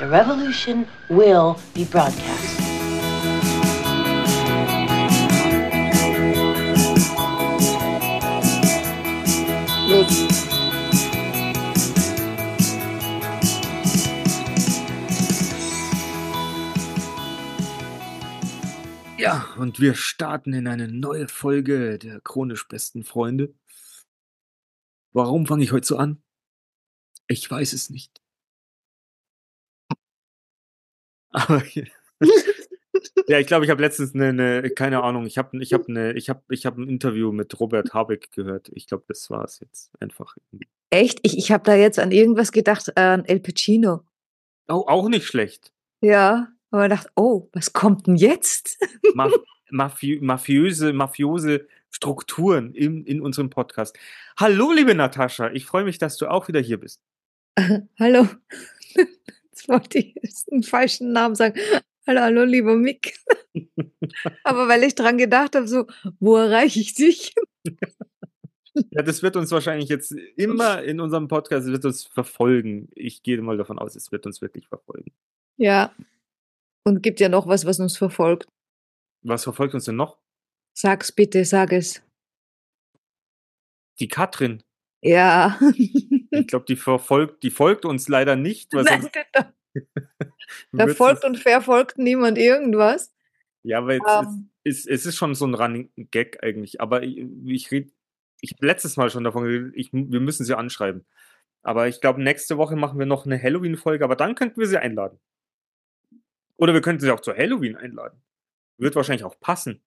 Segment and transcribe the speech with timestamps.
[0.00, 2.58] The revolution will be broadcast.
[19.18, 23.52] Ja, und wir starten in eine neue Folge der chronisch besten Freunde.
[25.12, 26.22] Warum fange ich heute so an?
[27.26, 28.22] Ich weiß es nicht.
[31.30, 31.62] Aber
[33.28, 36.12] ja, ich glaube, ich habe letztens eine, eine, keine Ahnung, ich habe ich hab eine,
[36.12, 38.70] ich habe ich hab ein Interview mit Robert Habeck gehört.
[38.74, 40.36] Ich glaube, das war es jetzt einfach.
[40.90, 41.20] Echt?
[41.22, 44.02] Ich, ich habe da jetzt an irgendwas gedacht, an El Pacino.
[44.68, 45.72] Oh, auch nicht schlecht.
[46.00, 48.78] Ja, aber ich dachte, oh, was kommt denn jetzt?
[49.14, 49.30] Ma
[49.70, 53.96] Mafi mafiöse, mafiose Strukturen in, in unserem Podcast.
[54.36, 57.00] Hallo, liebe Natascha, ich freue mich, dass du auch wieder hier bist.
[57.98, 58.26] hallo.
[59.60, 61.58] Jetzt wollte ich jetzt einen falschen Namen sagen.
[62.06, 63.18] Hallo, hallo, lieber Mick.
[64.44, 65.86] Aber weil ich dran gedacht habe, so,
[66.18, 67.34] wo erreiche ich dich?
[68.92, 72.88] Ja, das wird uns wahrscheinlich jetzt immer in unserem Podcast wird uns verfolgen.
[72.94, 75.12] Ich gehe mal davon aus, es wird uns wirklich verfolgen.
[75.56, 75.92] Ja.
[76.84, 78.46] Und gibt ja noch was, was uns verfolgt.
[79.22, 80.18] Was verfolgt uns denn noch?
[80.72, 82.00] Sag's bitte, sag es.
[83.98, 84.62] Die Katrin.
[85.02, 85.58] Ja.
[85.76, 88.72] ich glaube, die verfolgt, die folgt uns leider nicht.
[88.74, 89.52] Was Nein, da,
[90.72, 93.12] da folgt und verfolgt niemand irgendwas.
[93.62, 94.50] Ja, aber jetzt um.
[94.64, 96.80] ist, ist, es ist schon so ein Running Gag eigentlich.
[96.80, 97.90] Aber ich, ich rede,
[98.40, 101.06] ich habe letztes Mal schon davon geredet, ich, wir müssen sie anschreiben.
[101.62, 104.78] Aber ich glaube, nächste Woche machen wir noch eine Halloween-Folge, aber dann könnten wir sie
[104.78, 105.18] einladen.
[106.56, 108.22] Oder wir könnten sie auch zu Halloween einladen.
[108.78, 109.82] Wird wahrscheinlich auch passen.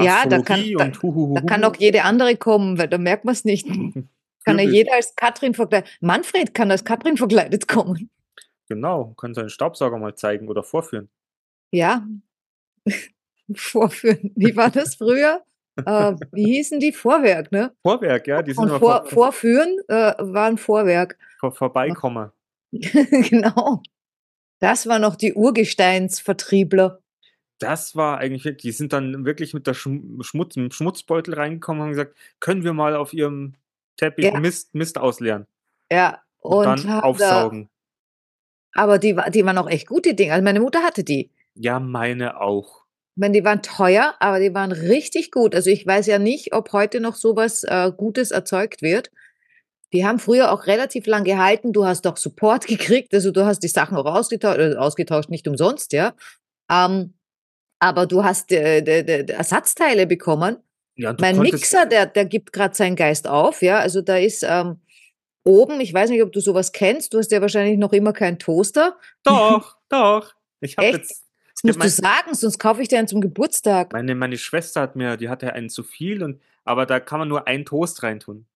[0.00, 3.44] Ja, da kann, da, da kann auch jede andere kommen, weil da merkt man es
[3.44, 3.66] nicht.
[4.44, 5.90] kann ja jeder als Katrin verkleidet.
[6.00, 8.10] Manfred kann als Katrin verkleidet kommen.
[8.68, 11.08] Genau, kann seinen Staubsauger mal zeigen oder vorführen.
[11.70, 12.06] Ja,
[13.54, 14.32] vorführen.
[14.36, 15.42] Wie war das früher?
[15.76, 16.92] äh, wie hießen die?
[16.92, 17.74] Vorwerk, ne?
[17.82, 18.42] Vorwerk, ja.
[18.42, 21.18] Die sind vor, vor, vorführen äh, war ein Vorwerk.
[21.40, 22.30] Vor, vorbeikommen.
[22.70, 23.82] genau.
[24.60, 27.00] Das war noch die Urgesteinsvertriebler
[27.58, 31.84] das war eigentlich, die sind dann wirklich mit der Schmutz, mit dem Schmutzbeutel reingekommen und
[31.86, 33.54] haben gesagt, können wir mal auf ihrem
[33.96, 34.38] Teppich ja.
[34.38, 35.46] Mist, Mist ausleeren.
[35.90, 37.70] Ja, und, und dann aufsaugen.
[38.74, 40.32] Da, aber die, die waren auch echt gute Dinge.
[40.32, 41.30] Also meine Mutter hatte die.
[41.54, 42.84] Ja, meine auch.
[43.16, 45.54] Ich meine, die waren teuer, aber die waren richtig gut.
[45.54, 49.10] Also ich weiß ja nicht, ob heute noch sowas äh, Gutes erzeugt wird.
[49.92, 51.72] Die haben früher auch relativ lang gehalten.
[51.72, 55.46] Du hast doch Support gekriegt, also du hast die Sachen auch ausgetauscht, äh, ausgetauscht nicht
[55.46, 56.14] umsonst, ja.
[56.68, 57.14] Ähm,
[57.78, 60.56] aber du hast äh, Ersatzteile bekommen.
[60.96, 63.78] Ja, mein Mixer, der, der gibt gerade seinen Geist auf, ja.
[63.78, 64.78] Also da ist ähm,
[65.42, 68.38] oben, ich weiß nicht, ob du sowas kennst, du hast ja wahrscheinlich noch immer keinen
[68.38, 68.98] Toaster.
[69.22, 70.34] Doch, doch.
[70.60, 71.24] Ich habe jetzt.
[71.54, 73.92] Das musst mein, du sagen, sonst kaufe ich dir einen zum Geburtstag.
[73.92, 77.28] Meine, meine Schwester hat mir, die hatte einen zu viel, und, aber da kann man
[77.28, 78.46] nur einen Toast reintun.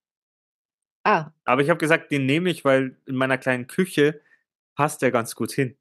[1.04, 1.30] Ah.
[1.44, 4.20] Aber ich habe gesagt, den nehme ich, weil in meiner kleinen Küche
[4.74, 5.76] passt der ganz gut hin.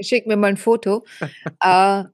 [0.00, 1.04] Schick mir mal ein Foto.
[1.60, 2.04] äh,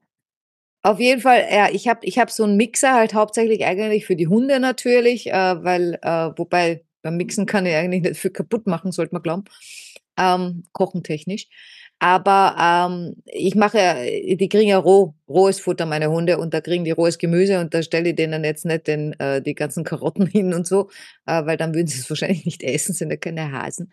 [0.82, 4.16] auf jeden Fall, ja, ich habe ich hab so einen Mixer halt hauptsächlich eigentlich für
[4.16, 8.66] die Hunde natürlich, äh, weil, äh, wobei beim Mixen kann ich eigentlich nicht viel kaputt
[8.66, 9.44] machen, sollte man glauben.
[10.19, 11.48] Ähm, kochentechnisch.
[11.98, 16.84] Aber ähm, ich mache, die kriegen ja roh, rohes Futter, meine Hunde, und da kriegen
[16.84, 20.26] die rohes Gemüse und da stelle ich denen jetzt nicht den, äh, die ganzen Karotten
[20.26, 20.88] hin und so,
[21.26, 23.92] äh, weil dann würden sie es wahrscheinlich nicht essen, sind ja keine Hasen.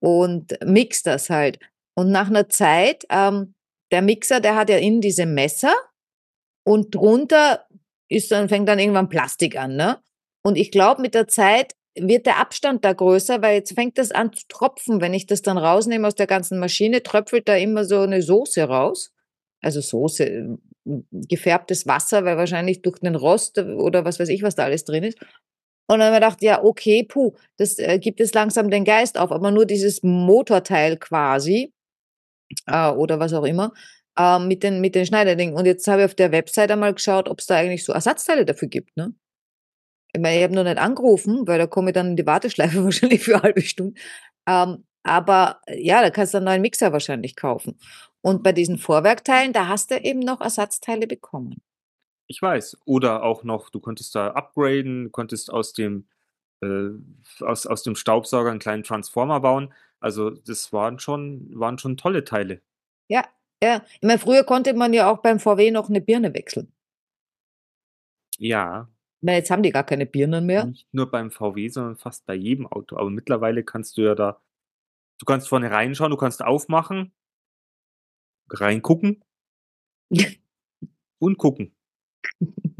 [0.00, 1.60] Und mix das halt.
[1.94, 3.54] Und nach einer Zeit, ähm,
[3.92, 5.72] der Mixer, der hat ja innen diese Messer,
[6.64, 7.66] und drunter
[8.08, 9.98] ist dann, fängt dann irgendwann Plastik an, ne?
[10.42, 14.10] Und ich glaube, mit der Zeit wird der Abstand da größer, weil jetzt fängt das
[14.10, 15.00] an zu tropfen.
[15.00, 18.64] Wenn ich das dann rausnehme aus der ganzen Maschine, tröpfelt da immer so eine Soße
[18.64, 19.12] raus.
[19.62, 20.58] Also Soße,
[21.12, 25.04] gefärbtes Wasser, weil wahrscheinlich durch den Rost oder was weiß ich, was da alles drin
[25.04, 25.18] ist.
[25.86, 29.18] Und dann habe ich gedacht, ja, okay, puh, das äh, gibt es langsam den Geist
[29.18, 31.72] auf, aber nur dieses Motorteil quasi
[32.66, 33.72] äh, oder was auch immer,
[34.18, 35.54] äh, mit den, mit den Schneiderdingen.
[35.54, 38.44] Und jetzt habe ich auf der Website einmal geschaut, ob es da eigentlich so Ersatzteile
[38.44, 38.96] dafür gibt.
[38.96, 39.14] Ne?
[40.12, 42.84] Ich meine, ich habe noch nicht angerufen, weil da komme ich dann in die Warteschleife
[42.84, 44.00] wahrscheinlich für eine halbe Stunde.
[44.46, 47.78] Ähm, aber ja, da kannst du einen neuen Mixer wahrscheinlich kaufen.
[48.22, 51.60] Und bei diesen Vorwerkteilen, da hast du eben noch Ersatzteile bekommen.
[52.26, 52.78] Ich weiß.
[52.86, 56.08] Oder auch noch, du konntest da upgraden, konntest aus dem,
[56.62, 56.88] äh,
[57.40, 59.74] aus, aus dem Staubsauger einen kleinen Transformer bauen.
[60.00, 62.62] Also das waren schon, waren schon tolle Teile.
[63.08, 63.24] Ja,
[63.64, 66.72] ja, ich meine, früher konnte man ja auch beim VW noch eine Birne wechseln.
[68.38, 68.90] Ja.
[69.20, 70.66] Ich meine, jetzt haben die gar keine Birnen mehr.
[70.66, 72.96] Nicht nur beim VW, sondern fast bei jedem Auto.
[72.96, 74.42] Aber mittlerweile kannst du ja da,
[75.18, 77.12] du kannst vorne reinschauen, du kannst aufmachen
[78.50, 79.24] Reingucken
[81.18, 81.74] und gucken.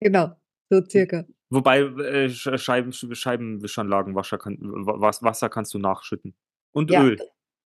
[0.00, 0.30] Genau,
[0.70, 1.26] so circa.
[1.50, 6.36] Wobei äh, Scheiben, Scheibenwischanlagen, Wasser, kann, Wasser kannst du nachschütten.
[6.70, 7.02] Und ja.
[7.02, 7.18] Öl.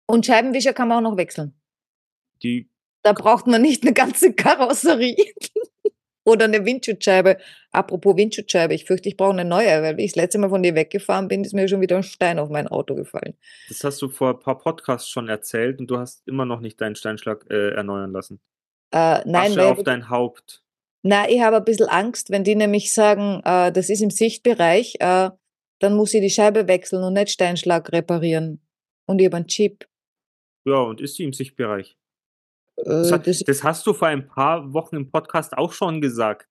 [0.06, 1.58] Und Scheibenwischer kann man auch noch wechseln.
[2.43, 2.70] Die
[3.02, 5.32] da braucht man nicht eine ganze Karosserie.
[6.25, 7.38] Oder eine Windschutzscheibe.
[7.73, 10.75] Apropos Windschutzscheibe, ich fürchte, ich brauche eine neue, weil ich das letzte Mal von dir
[10.75, 13.35] weggefahren bin, ist mir schon wieder ein Stein auf mein Auto gefallen.
[13.69, 16.79] Das hast du vor ein paar Podcasts schon erzählt und du hast immer noch nicht
[16.82, 18.40] deinen Steinschlag äh, erneuern lassen.
[18.90, 20.62] Äh, nein, Asche auf dein Haupt.
[21.02, 24.96] Na, ich habe ein bisschen Angst, wenn die nämlich sagen, äh, das ist im Sichtbereich,
[25.00, 25.31] äh,
[25.79, 28.61] dann muss ich die Scheibe wechseln und nicht Steinschlag reparieren.
[29.06, 29.88] Und ich habe einen Chip.
[30.67, 31.96] Ja, und ist sie im Sichtbereich?
[32.85, 36.49] Das, hat, das, das, hast du vor ein paar Wochen im Podcast auch schon gesagt.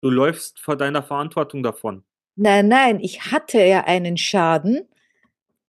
[0.00, 2.04] Du läufst vor deiner Verantwortung davon.
[2.36, 4.88] Nein, nein, ich hatte ja einen Schaden,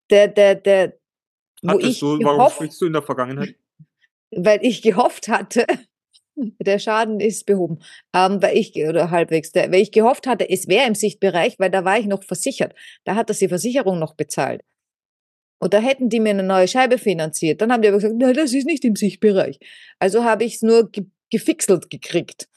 [0.09, 0.93] der, der, der,
[1.61, 3.55] wo ich du, warum gehofft, sprichst du in der Vergangenheit?
[4.31, 5.65] Weil ich gehofft hatte,
[6.35, 7.79] der Schaden ist behoben,
[8.13, 11.71] ähm, weil ich, oder halbwegs, der, weil ich gehofft hatte, es wäre im Sichtbereich, weil
[11.71, 12.73] da war ich noch versichert.
[13.03, 14.61] Da hat das die Versicherung noch bezahlt.
[15.59, 17.61] Und da hätten die mir eine neue Scheibe finanziert.
[17.61, 19.59] Dann haben die aber gesagt, nein, das ist nicht im Sichtbereich.
[19.99, 22.47] Also habe ich es nur ge gefixelt gekriegt.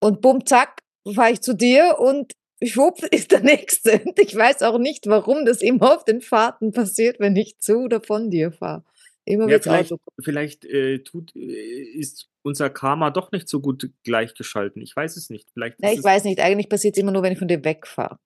[0.00, 0.82] Und bumm, zack,
[1.14, 2.32] fahre ich zu dir und
[2.62, 4.00] schwupp ist der nächste.
[4.04, 7.80] Und ich weiß auch nicht, warum das immer auf den Fahrten passiert, wenn ich zu
[7.84, 8.84] oder von dir fahre.
[9.24, 14.82] Immer ja, vielleicht, vielleicht äh, tut, äh, ist unser Karma doch nicht so gut gleichgeschalten.
[14.82, 15.48] Ich weiß es nicht.
[15.52, 16.40] Vielleicht ja, ich weiß nicht.
[16.40, 18.18] Eigentlich passiert es immer nur, wenn ich von dir wegfahre.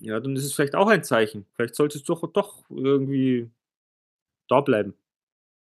[0.00, 1.46] Ja, dann ist es vielleicht auch ein Zeichen.
[1.54, 3.50] Vielleicht solltest du doch, doch irgendwie
[4.48, 4.94] da bleiben.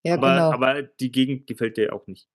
[0.03, 0.51] Ja, aber, genau.
[0.51, 2.27] aber die Gegend gefällt dir auch nicht.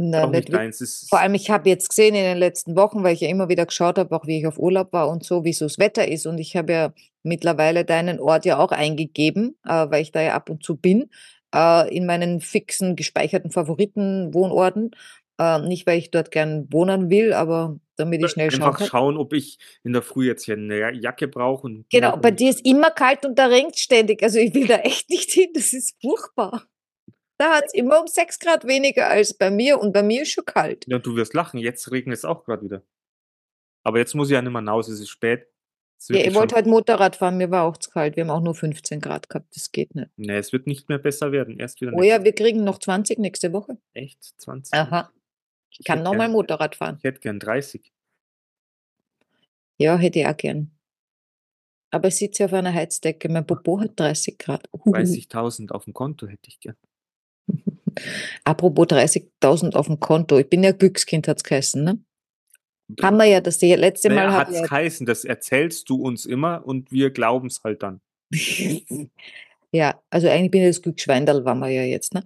[0.00, 1.06] Na, auch nicht deins.
[1.10, 3.66] Vor allem, ich habe jetzt gesehen in den letzten Wochen, weil ich ja immer wieder
[3.66, 6.24] geschaut habe, auch wie ich auf Urlaub war und so, wie so das Wetter ist.
[6.24, 6.92] Und ich habe ja
[7.24, 11.10] mittlerweile deinen Ort ja auch eingegeben, äh, weil ich da ja ab und zu bin,
[11.52, 14.92] äh, in meinen fixen, gespeicherten Favoriten-Wohnorten.
[15.38, 19.16] Äh, nicht, weil ich dort gern wohnen will, aber damit ich schnell schauen Einfach schauen,
[19.16, 21.84] ob ich in der Früh jetzt hier eine Jacke brauche.
[21.90, 24.22] Genau, bei dir ist immer kalt und da regnet ständig.
[24.22, 26.66] Also ich will da echt nicht hin, das ist furchtbar.
[27.38, 30.32] Da hat es immer um 6 Grad weniger als bei mir und bei mir ist
[30.32, 30.86] schon kalt.
[30.88, 32.82] Ja, du wirst lachen, jetzt regnet es auch gerade wieder.
[33.84, 35.46] Aber jetzt muss ich ja nicht mehr raus, es ist spät.
[36.08, 38.16] Ja, ihr wollt halt Motorrad fahren, mir war auch zu kalt.
[38.16, 40.10] Wir haben auch nur 15 Grad gehabt, das geht nicht.
[40.16, 41.92] Nee, es wird nicht mehr besser werden, erst wieder.
[41.94, 43.78] Oh ja, wir kriegen noch 20 nächste Woche.
[43.94, 44.22] Echt?
[44.40, 44.74] 20?
[44.74, 45.10] Aha.
[45.70, 46.96] Ich kann nochmal Motorrad fahren.
[46.98, 47.92] Ich hätte gern 30.
[49.78, 50.70] Ja, hätte ich auch gern.
[51.90, 53.28] Aber ich sitze auf einer Heizdecke.
[53.28, 54.68] Mein Popo hat 30 Grad.
[54.72, 54.92] Uh.
[54.92, 56.76] 30.000 auf dem Konto hätte ich gern.
[58.44, 60.38] Apropos 30.000 auf dem Konto.
[60.38, 61.98] Ich bin ja Glückskind, hat es geheißen, ne?
[63.02, 64.32] Haben wir ja das letzte Mal.
[64.32, 68.00] Hat es ja geheißen, das erzählst du uns immer und wir glauben es halt dann.
[69.72, 72.24] ja, also eigentlich bin ich das Glücksschweindel, waren wir ja jetzt, ne?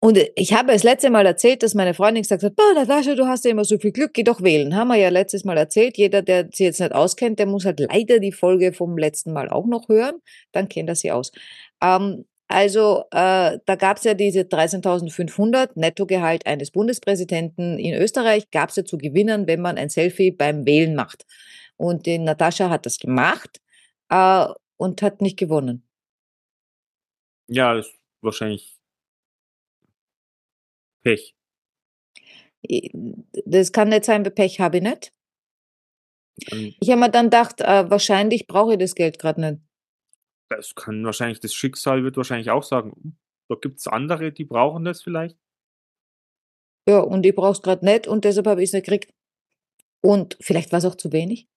[0.00, 3.44] Und ich habe das letzte Mal erzählt, dass meine Freundin gesagt hat, Natascha, du hast
[3.44, 4.76] ja immer so viel Glück, geh doch wählen.
[4.76, 5.98] Haben wir ja letztes Mal erzählt.
[5.98, 9.48] Jeder, der sie jetzt nicht auskennt, der muss halt leider die Folge vom letzten Mal
[9.48, 10.20] auch noch hören.
[10.52, 11.32] Dann kennt er sie aus.
[11.82, 18.70] Ähm, also äh, da gab es ja diese 13.500 Nettogehalt eines Bundespräsidenten in Österreich, gab
[18.70, 21.26] es ja zu gewinnen, wenn man ein Selfie beim Wählen macht.
[21.76, 23.60] Und die Natascha hat das gemacht
[24.10, 24.46] äh,
[24.76, 25.82] und hat nicht gewonnen.
[27.48, 27.82] Ja,
[28.22, 28.77] wahrscheinlich
[31.02, 31.34] Pech.
[33.44, 35.12] Das kann nicht sein, Pech habe ich nicht.
[36.50, 39.62] Ähm, ich habe mir dann gedacht, äh, wahrscheinlich brauche ich das Geld gerade nicht.
[40.50, 43.16] Das kann wahrscheinlich, das Schicksal wird wahrscheinlich auch sagen, hm,
[43.48, 45.36] da gibt es andere, die brauchen das vielleicht.
[46.88, 49.12] Ja, und ich brauche es gerade nicht und deshalb habe ich es nicht gekriegt.
[50.00, 51.48] Und vielleicht war es auch zu wenig.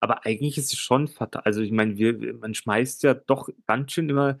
[0.00, 1.42] Aber eigentlich ist es schon fatal.
[1.44, 4.38] Also ich meine, wir, man schmeißt ja doch ganz schön immer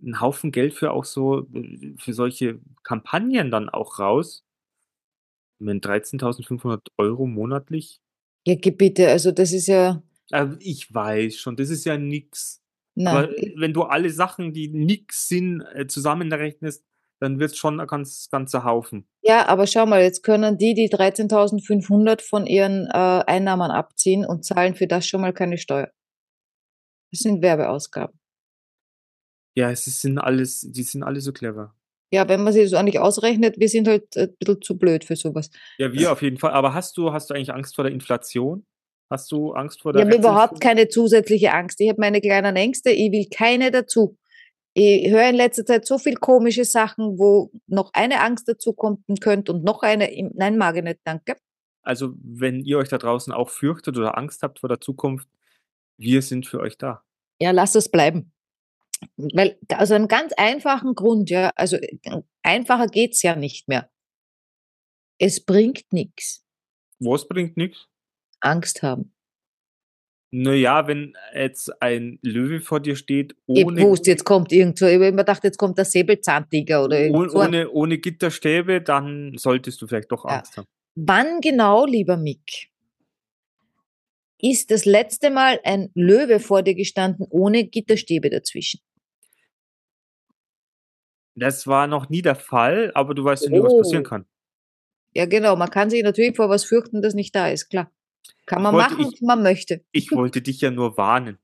[0.00, 4.44] einen Haufen Geld für auch so äh, für solche Kampagnen dann auch raus.
[5.60, 8.00] Wenn 13.500 Euro monatlich.
[8.46, 10.02] Ja, bitte, also das ist ja.
[10.30, 12.62] Also ich weiß schon, das ist ja nix.
[12.94, 13.16] Nein.
[13.16, 16.84] Aber wenn du alle Sachen, die nix sind, äh, zusammenrechnest,
[17.20, 19.08] dann wird es schon ein ganz, ganzer Haufen.
[19.22, 24.44] Ja, aber schau mal, jetzt können die die 13.500 von ihren äh, Einnahmen abziehen und
[24.44, 25.90] zahlen für das schon mal keine Steuer.
[27.10, 28.17] Das sind Werbeausgaben.
[29.58, 31.74] Ja, es sind alles, die sind alle so clever.
[32.12, 35.16] Ja, wenn man sich so eigentlich ausrechnet, wir sind halt ein bisschen zu blöd für
[35.16, 35.50] sowas.
[35.78, 36.52] Ja, wir auf jeden Fall.
[36.52, 38.64] Aber hast du, hast du eigentlich Angst vor der Inflation?
[39.10, 41.80] Hast du Angst vor der Ich habe überhaupt keine zusätzliche Angst.
[41.80, 44.16] Ich habe meine kleinen Ängste, ich will keine dazu.
[44.74, 49.02] Ich höre in letzter Zeit so viel komische Sachen, wo noch eine Angst dazu kommen
[49.20, 50.08] könnte und noch eine.
[50.34, 51.34] Nein, mag ich nicht, danke.
[51.82, 55.26] Also, wenn ihr euch da draußen auch fürchtet oder Angst habt vor der Zukunft,
[55.96, 57.02] wir sind für euch da.
[57.42, 58.32] Ja, lasst es bleiben.
[59.16, 61.98] Weil, aus einem ganz einfachen Grund, ja, also äh,
[62.42, 63.90] einfacher geht's ja nicht mehr.
[65.18, 66.44] Es bringt nichts.
[67.00, 67.88] Was bringt nichts?
[68.40, 69.12] Angst haben.
[70.30, 74.86] Naja, wenn jetzt ein Löwe vor dir steht, Ich ohne, wusste, jetzt kommt irgend so,
[74.86, 77.38] ich habe immer gedacht, jetzt kommt der Säbelzahntiger oder ohne, so.
[77.38, 80.38] ohne, ohne Gitterstäbe, dann solltest du vielleicht doch Ja.
[80.38, 80.66] Angst haben.
[80.96, 82.70] Wann genau, lieber Mick,
[84.40, 88.80] ist das letzte Mal ein Löwe vor dir gestanden ohne Gitterstäbe dazwischen?
[91.38, 94.08] Das war noch nie der Fall, aber du weißt ja nie, was passieren Oh.
[94.08, 94.26] kann.
[95.14, 95.56] Ja, genau.
[95.56, 97.90] Man kann sich natürlich vor was fürchten, das nicht da ist, klar.
[98.46, 99.84] Kann man wollte- machen, ich- man möchte.
[99.92, 101.38] Ich wollte dich ja nur warnen.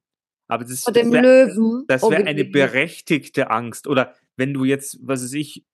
[0.48, 1.84] Aber das, Vor das dem wäre Löwen.
[1.88, 3.86] das oh, wär wie- eine berechtigte Angst.
[3.86, 5.64] Oder wenn du jetzt, was weiß ich,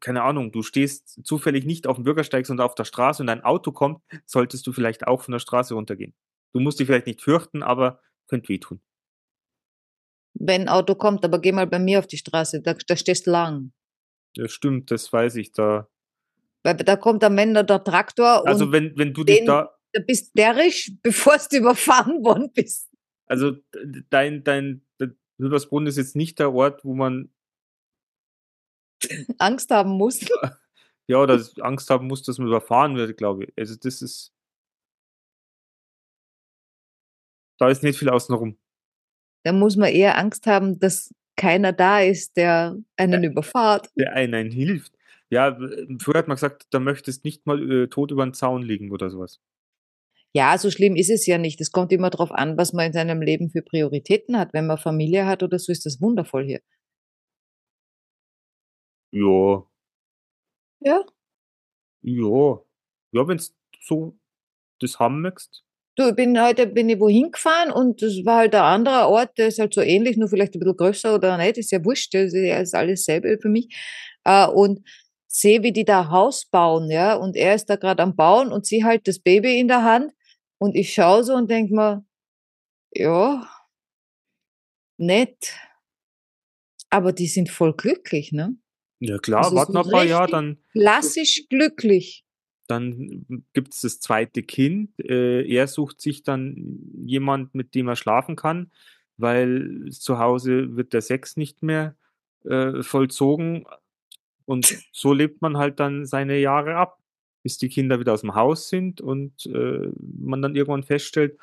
[0.00, 3.42] keine Ahnung, du stehst zufällig nicht auf dem Bürgersteig, sondern auf der Straße und ein
[3.44, 6.14] Auto kommt, solltest du vielleicht auch von der Straße runtergehen.
[6.52, 8.80] Du musst dich vielleicht nicht fürchten, aber könnte wehtun.
[10.34, 13.26] Wenn ein Auto kommt, aber geh mal bei mir auf die Straße, da, da stehst
[13.26, 13.72] du lang.
[14.34, 15.88] Das stimmt, das weiß ich da.
[16.62, 20.02] Weil da kommt am Ende der Traktor Also wenn, wenn du dich den- da, da
[20.06, 22.90] bist derrisch, bevor du überfahren worden bist.
[23.26, 23.52] also
[24.10, 24.84] dein, dein,
[25.38, 27.32] Wilbersbrunn ist jetzt nicht der Ort, wo man
[29.38, 30.28] Angst haben musst.
[31.06, 33.52] ja oder Angst haben muss, dass man überfahren wird, glaube ich.
[33.56, 34.34] Also das ist
[37.58, 38.56] da ist nicht viel außenrum.
[39.48, 43.88] Da muss man eher Angst haben, dass keiner da ist, der einen überfahrt.
[43.96, 44.92] der einen hilft.
[45.30, 48.60] Ja, w- früher hat man gesagt, da möchtest nicht mal äh, tot über den Zaun
[48.60, 49.40] liegen oder sowas.
[50.34, 51.62] Ja, so schlimm ist es ja nicht.
[51.62, 54.52] Es kommt immer darauf an, was man in seinem Leben für Prioritäten hat.
[54.52, 56.60] Wenn man Familie hat oder so, ist das wundervoll hier.
[59.12, 59.64] Ja,
[60.80, 61.02] Ja.
[62.02, 62.60] ja.
[63.12, 64.18] Ja, wenn es so
[64.80, 65.64] das haben möchtest.
[65.98, 69.36] Du, ich bin heute bin ich wohin gefahren und das war halt ein anderer Ort,
[69.36, 72.14] der ist halt so ähnlich, nur vielleicht ein bisschen größer oder nicht, ist ja wurscht,
[72.14, 73.74] das ist alles selbe für mich.
[74.22, 74.86] Äh, und
[75.26, 78.64] sehe, wie die da Haus bauen, ja, und er ist da gerade am Bauen und
[78.64, 80.12] sie halt das Baby in der Hand
[80.58, 82.06] und ich schaue so und denk mir,
[82.94, 83.50] ja,
[84.98, 85.52] nett.
[86.90, 88.54] Aber die sind voll glücklich, ne?
[89.00, 92.24] Ja klar, Also warten wir ein paar Jahre, dann, Klassisch glücklich.
[92.68, 94.98] Dann gibt es das zweite Kind.
[95.00, 98.70] Äh, er sucht sich dann jemand, mit dem er schlafen kann,
[99.16, 101.96] weil zu Hause wird der Sex nicht mehr
[102.44, 103.66] äh, vollzogen.
[104.44, 106.98] Und so lebt man halt dann seine Jahre ab,
[107.42, 111.38] bis die Kinder wieder aus dem Haus sind und äh, man dann irgendwann feststellt,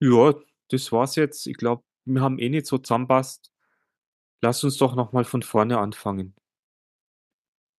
[0.00, 0.34] ja,
[0.68, 1.46] das war's jetzt.
[1.46, 3.52] Ich glaube, wir haben eh nicht so zusammenpasst.
[4.40, 6.34] Lass uns doch noch mal von vorne anfangen.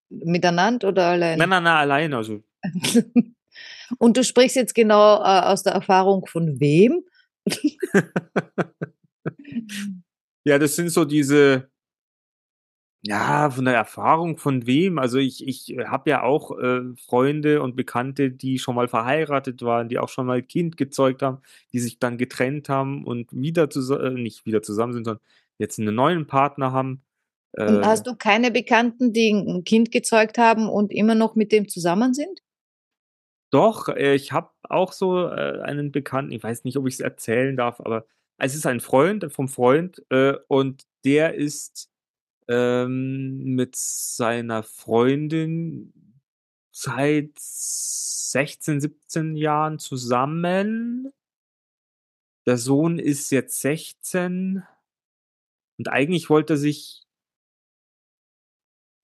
[0.09, 1.37] Miteinander oder allein?
[1.37, 2.13] Nein, nein, nein, allein.
[2.13, 2.43] Also
[3.99, 7.03] Und du sprichst jetzt genau äh, aus der Erfahrung von wem?
[10.47, 11.71] Ja, das sind so diese,
[13.07, 14.97] ja, von der Erfahrung von wem.
[14.97, 19.89] Also ich, ich habe ja auch äh, Freunde und Bekannte, die schon mal verheiratet waren,
[19.89, 21.39] die auch schon mal Kind gezeugt haben,
[21.71, 25.23] die sich dann getrennt haben und wieder zusammen, äh, nicht wieder zusammen sind, sondern
[25.59, 27.03] jetzt einen neuen Partner haben.
[27.57, 31.51] Und Äh, hast du keine Bekannten, die ein Kind gezeugt haben und immer noch mit
[31.51, 32.41] dem zusammen sind?
[33.51, 36.99] Doch, äh, ich habe auch so äh, einen Bekannten, ich weiß nicht, ob ich es
[36.99, 38.05] erzählen darf, aber
[38.37, 41.89] es ist ein Freund vom Freund äh, und der ist
[42.47, 45.93] ähm, mit seiner Freundin
[46.71, 51.11] seit 16, 17 Jahren zusammen.
[52.45, 54.63] Der Sohn ist jetzt 16
[55.77, 57.03] und eigentlich wollte er sich,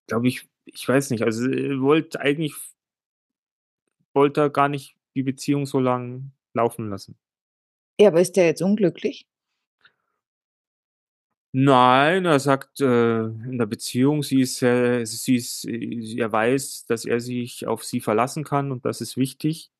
[0.06, 2.54] glaube ich, ich weiß nicht, also er wollte eigentlich
[4.14, 7.18] wollte er gar nicht die Beziehung so lang laufen lassen.
[8.00, 9.28] Ja, aber ist der jetzt unglücklich?
[11.54, 16.86] Nein, er sagt äh, in der Beziehung, sie ist, äh, sie ist, äh, er weiß,
[16.86, 19.70] dass er sich auf sie verlassen kann und das ist wichtig.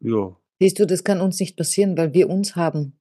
[0.00, 2.98] Ja, Siehst du, das kann uns nicht passieren, weil wir uns haben.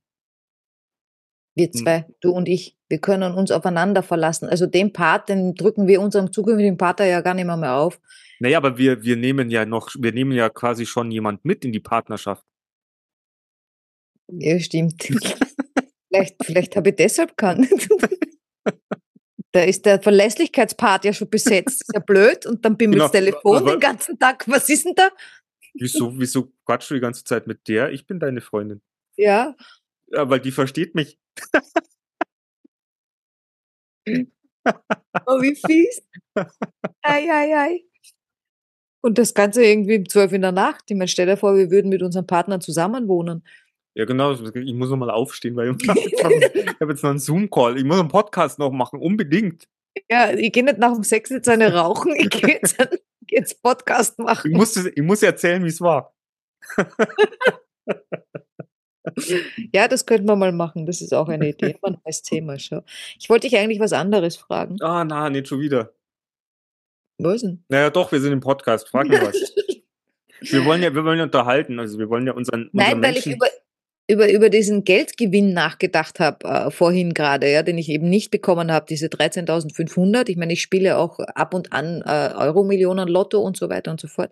[1.56, 1.74] Wir Hm.
[1.74, 4.48] zwei, du und ich, wir können uns aufeinander verlassen.
[4.48, 8.00] Also den Part, den drücken wir unserem zukünftigen Partner ja gar nicht mehr, mehr auf.
[8.40, 11.72] naja, aber wir, wir nehmen ja noch, wir nehmen ja quasi schon jemand mit in
[11.72, 12.44] die Partnerschaft.
[14.32, 15.04] Ja, stimmt.
[16.12, 17.68] vielleicht vielleicht habe ich deshalb keinen.
[19.52, 21.84] Da ist der Verlässlichkeitspart ja schon besetzt.
[21.84, 22.46] Ist ja blöd.
[22.46, 23.24] Und dann bimmelt das Genau.
[23.26, 24.44] Telefon Aber- den ganzen Tag.
[24.50, 25.08] Was ist denn da?
[25.74, 27.90] Wieso, wieso quatschst du die ganze Zeit mit der?
[27.92, 28.82] Ich bin deine Freundin.
[29.16, 29.56] Ja,
[30.08, 31.18] Ja, weil die versteht mich.
[34.08, 36.02] oh, wie fies.
[37.02, 37.84] Ei, ei, ei.
[39.02, 40.84] Und das Ganze irgendwie um zwölf in der Nacht.
[40.90, 43.44] Ich meine, stell dir vor, wir würden mit unseren Partnern zusammen wohnen.
[43.94, 44.34] Ja, genau.
[44.34, 47.78] Ich muss noch mal aufstehen, weil ich habe jetzt noch einen Zoom-Call.
[47.78, 49.68] Ich muss einen Podcast noch machen, unbedingt.
[50.10, 52.78] Ja, ich gehe nicht nach dem Sex jetzt eine rauchen, ich gehe jetzt,
[53.30, 54.52] jetzt Podcast machen.
[54.52, 56.14] Ich muss, ich muss erzählen, wie es war.
[59.74, 60.86] ja, das könnten wir mal machen.
[60.86, 61.78] Das ist auch eine Idee.
[61.82, 62.82] Ein neues Thema schon.
[63.20, 64.78] Ich wollte dich eigentlich was anderes fragen.
[64.82, 65.94] Ah, na, nicht schon wieder.
[67.18, 67.64] Was denn?
[67.70, 68.90] Naja, doch, wir sind im Podcast.
[68.90, 69.36] Frag mir was.
[70.52, 71.80] wir wollen ja, wir wollen ja unterhalten.
[71.80, 72.70] Also wir wollen ja unseren.
[72.74, 73.48] Nein, weil ich über,
[74.08, 78.72] über, über diesen Geldgewinn nachgedacht habe äh, vorhin gerade, ja, den ich eben nicht bekommen
[78.72, 80.30] habe, diese 13.500.
[80.30, 84.02] Ich meine, ich spiele auch ab und an äh, Euro-Millionen, Lotto und so weiter und
[84.02, 84.32] so fort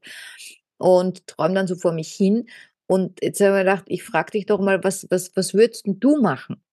[0.84, 2.48] und träume dann so vor mich hin.
[2.88, 5.84] Und jetzt habe ich mir gedacht, ich frage dich doch mal, was, was, was würdest
[5.86, 6.64] du machen,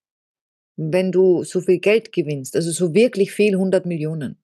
[0.76, 2.57] wenn du so viel Geld gewinnst?
[2.57, 4.43] Also so wirklich viel, 100 Millionen.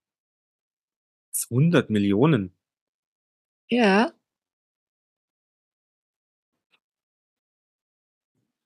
[1.51, 2.57] 100 Millionen?
[3.69, 4.13] Ja.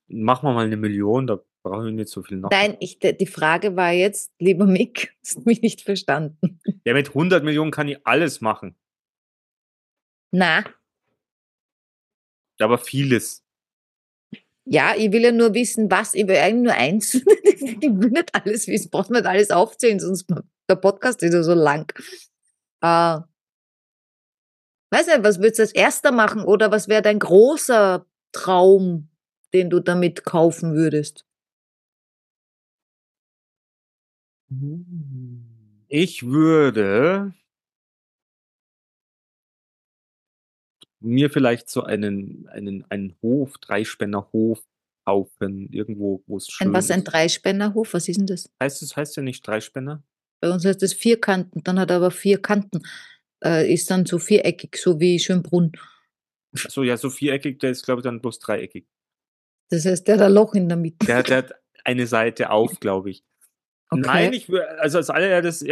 [0.09, 2.51] Machen wir mal eine Million, da brauchen wir nicht so viel noch.
[2.51, 6.61] Nein, ich, die Frage war jetzt, lieber Mick, hast du mich nicht verstanden.
[6.85, 8.77] Ja, mit 100 Millionen kann ich alles machen.
[10.33, 10.65] Na.
[12.61, 13.43] Aber vieles.
[14.65, 17.15] Ja, ich will ja nur wissen, was, ich will eigentlich nur eins.
[17.43, 20.27] ich will nicht alles wissen, braucht nicht alles aufzählen, sonst
[20.69, 21.93] der Podcast ist ja so lang.
[22.83, 23.21] Äh,
[24.91, 29.09] weiß nicht, was würdest du als erster machen oder was wäre dein großer Traum,
[29.53, 31.25] den du damit kaufen würdest?
[35.89, 37.35] Ich würde
[41.01, 44.63] mir vielleicht so einen, einen, einen Hof, Dreispännerhof
[45.05, 47.95] kaufen, irgendwo, wo es schön ein, Was, ein Dreispännerhof?
[47.95, 48.51] Was ist denn das?
[48.63, 50.03] Heißt das heißt ja nicht Dreispänner?
[50.41, 52.83] Bei uns heißt es Vierkanten, dann hat er aber vier Kanten.
[53.43, 55.73] Äh, ist dann so viereckig, so wie Schönbrunn.
[56.53, 58.87] So, ja, so viereckig, der ist, glaube ich, dann bloß dreieckig.
[59.71, 61.07] Das heißt, der hat ein Loch in der Mitte.
[61.07, 61.55] Der, der hat
[61.85, 63.25] eine Seite auf, glaube ich.
[63.93, 64.03] Okay.
[64.07, 65.63] Nein, ich würde, also als allererstes,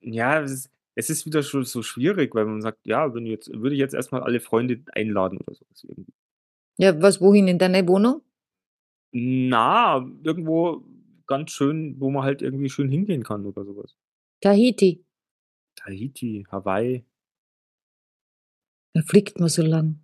[0.00, 3.52] ja, es ist, es ist wieder schon so schwierig, weil man sagt, ja, wenn jetzt,
[3.52, 6.12] würde ich jetzt erstmal alle Freunde einladen oder sowas irgendwie.
[6.78, 7.48] Ja, was, wohin?
[7.48, 8.22] In deine Wohnung?
[9.12, 10.84] Na, irgendwo
[11.26, 13.96] ganz schön, wo man halt irgendwie schön hingehen kann oder sowas.
[14.40, 15.04] Tahiti.
[15.76, 17.04] Tahiti, Hawaii.
[18.92, 20.00] Da fliegt man so lang.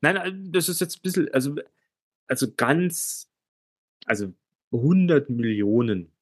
[0.00, 1.56] Nein, äh, das ist jetzt ein bisschen, also,
[2.26, 3.30] also ganz,
[4.06, 4.32] also
[4.72, 6.12] 100 Millionen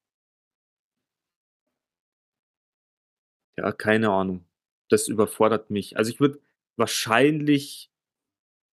[3.59, 4.45] Ja, keine Ahnung.
[4.88, 5.97] Das überfordert mich.
[5.97, 6.40] Also ich würde
[6.77, 7.90] wahrscheinlich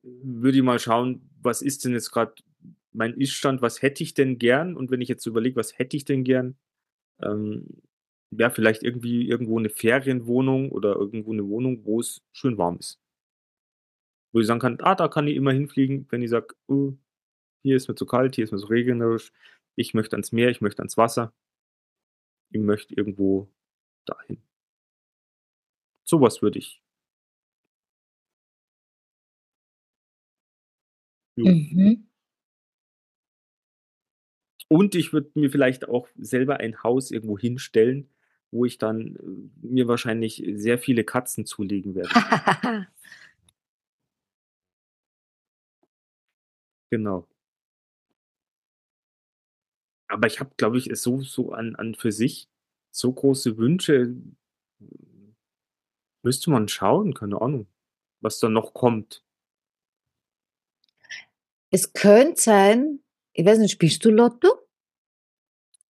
[0.03, 2.33] würde ich mal schauen, was ist denn jetzt gerade
[2.91, 4.75] mein Iststand, was hätte ich denn gern?
[4.75, 6.57] Und wenn ich jetzt überlege, was hätte ich denn gern,
[7.21, 7.81] ähm,
[8.31, 12.99] wäre vielleicht irgendwie irgendwo eine Ferienwohnung oder irgendwo eine Wohnung, wo es schön warm ist.
[14.31, 16.93] Wo ich sagen kann, ah, da kann ich immer hinfliegen, wenn ich sage, oh,
[17.63, 19.31] hier ist mir zu kalt, hier ist mir so regnerisch,
[19.75, 21.33] ich möchte ans Meer, ich möchte ans Wasser,
[22.51, 23.49] ich möchte irgendwo
[24.05, 24.41] dahin.
[26.09, 26.81] Sowas würde ich.
[31.37, 32.03] Mhm.
[34.67, 38.07] Und ich würde mir vielleicht auch selber ein Haus irgendwo hinstellen,
[38.51, 42.09] wo ich dann äh, mir wahrscheinlich sehr viele Katzen zulegen werde.
[46.91, 47.27] Genau.
[50.07, 52.47] Aber ich habe, glaube ich, so so an an für sich
[52.91, 54.15] so große Wünsche
[56.21, 57.67] Müsste man schauen, keine Ahnung,
[58.21, 59.23] was da noch kommt.
[61.71, 62.99] Es könnte sein
[63.39, 64.67] ich weiß nicht, spielst du Lotto?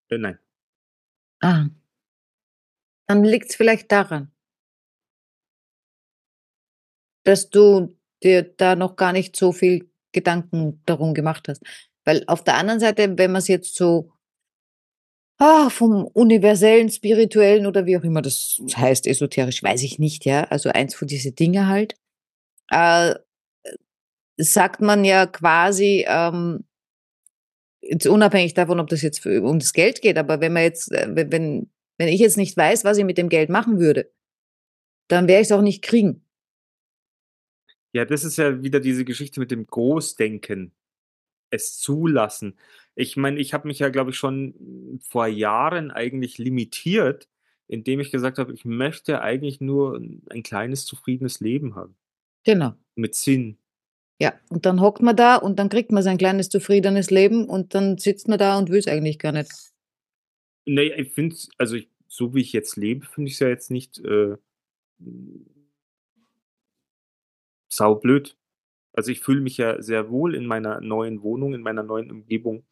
[0.10, 0.40] Äh, nein.
[1.42, 1.66] Ah.
[3.08, 4.32] Dann liegt's vielleicht daran.
[7.24, 11.64] Dass du dir da noch gar nicht so viel Gedanken darum gemacht hast.
[12.06, 14.14] Weil auf der anderen Seite, wenn man's jetzt so
[15.40, 20.44] ah, vom universellen, spirituellen oder wie auch immer das heißt, esoterisch, weiß ich nicht, ja.
[20.46, 21.96] Also eins von diese Dinge halt.
[22.70, 23.16] Äh,
[24.38, 26.64] sagt man ja quasi, ähm,
[27.82, 30.92] jetzt unabhängig davon, ob das jetzt für, um das Geld geht, aber wenn man jetzt,
[30.92, 34.12] äh, wenn, wenn ich jetzt nicht weiß, was ich mit dem Geld machen würde,
[35.08, 36.24] dann werde ich es auch nicht kriegen.
[37.94, 40.72] Ja, das ist ja wieder diese Geschichte mit dem Großdenken.
[41.50, 42.58] Es zulassen.
[42.96, 47.28] Ich meine, ich habe mich ja, glaube ich, schon vor Jahren eigentlich limitiert,
[47.68, 51.96] indem ich gesagt habe, ich möchte eigentlich nur ein kleines, zufriedenes Leben haben.
[52.44, 52.74] Genau.
[52.96, 53.58] Mit Sinn.
[54.22, 57.74] Ja, und dann hockt man da und dann kriegt man sein kleines, zufriedenes Leben und
[57.74, 59.52] dann sitzt man da und will es eigentlich gar nicht.
[60.66, 63.48] Nee, ich finde es, also ich, so wie ich jetzt lebe, finde ich es ja
[63.48, 64.36] jetzt nicht äh,
[67.70, 68.36] saublöd.
[68.94, 72.64] Also ich fühle mich ja sehr wohl in meiner neuen Wohnung, in meiner neuen Umgebung.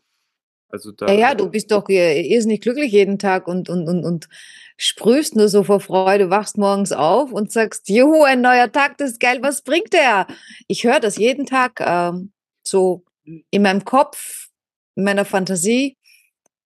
[0.69, 1.07] Also da.
[1.07, 4.27] Ja, ja, du bist doch äh, irrsinnig glücklich jeden Tag und, und, und, und
[4.75, 9.11] sprühst nur so vor Freude, wachst morgens auf und sagst, juhu, ein neuer Tag, das
[9.11, 10.27] ist geil, was bringt der?
[10.67, 14.49] Ich höre das jeden Tag ähm, so in meinem Kopf,
[14.95, 15.97] in meiner Fantasie,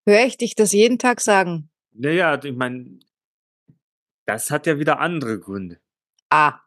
[0.08, 1.70] höre ich dich das jeden Tag sagen.
[1.94, 3.00] Naja, ich meine,
[4.26, 5.80] das hat ja wieder andere Gründe.
[6.30, 6.60] Ah.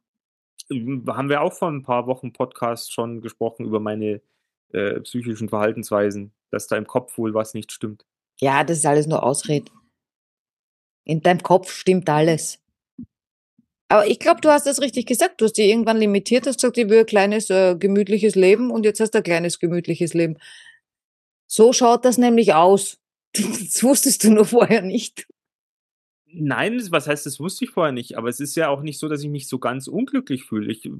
[0.70, 4.20] Haben wir auch vor ein paar Wochen Podcast schon gesprochen über meine
[4.72, 8.06] äh, psychischen Verhaltensweisen dass da im Kopf wohl was nicht stimmt.
[8.40, 9.70] Ja, das ist alles nur Ausrede.
[11.04, 12.60] In deinem Kopf stimmt alles.
[13.88, 15.40] Aber ich glaube, du hast das richtig gesagt.
[15.40, 18.84] Du hast dich irgendwann limitiert, hast gesagt, ich will ein kleines, äh, gemütliches Leben und
[18.84, 20.38] jetzt hast du ein kleines, gemütliches Leben.
[21.46, 22.98] So schaut das nämlich aus.
[23.36, 25.26] Das wusstest du nur vorher nicht.
[26.36, 28.18] Nein, was heißt, das wusste ich vorher nicht.
[28.18, 30.70] Aber es ist ja auch nicht so, dass ich mich so ganz unglücklich fühle.
[30.72, 30.90] Ich,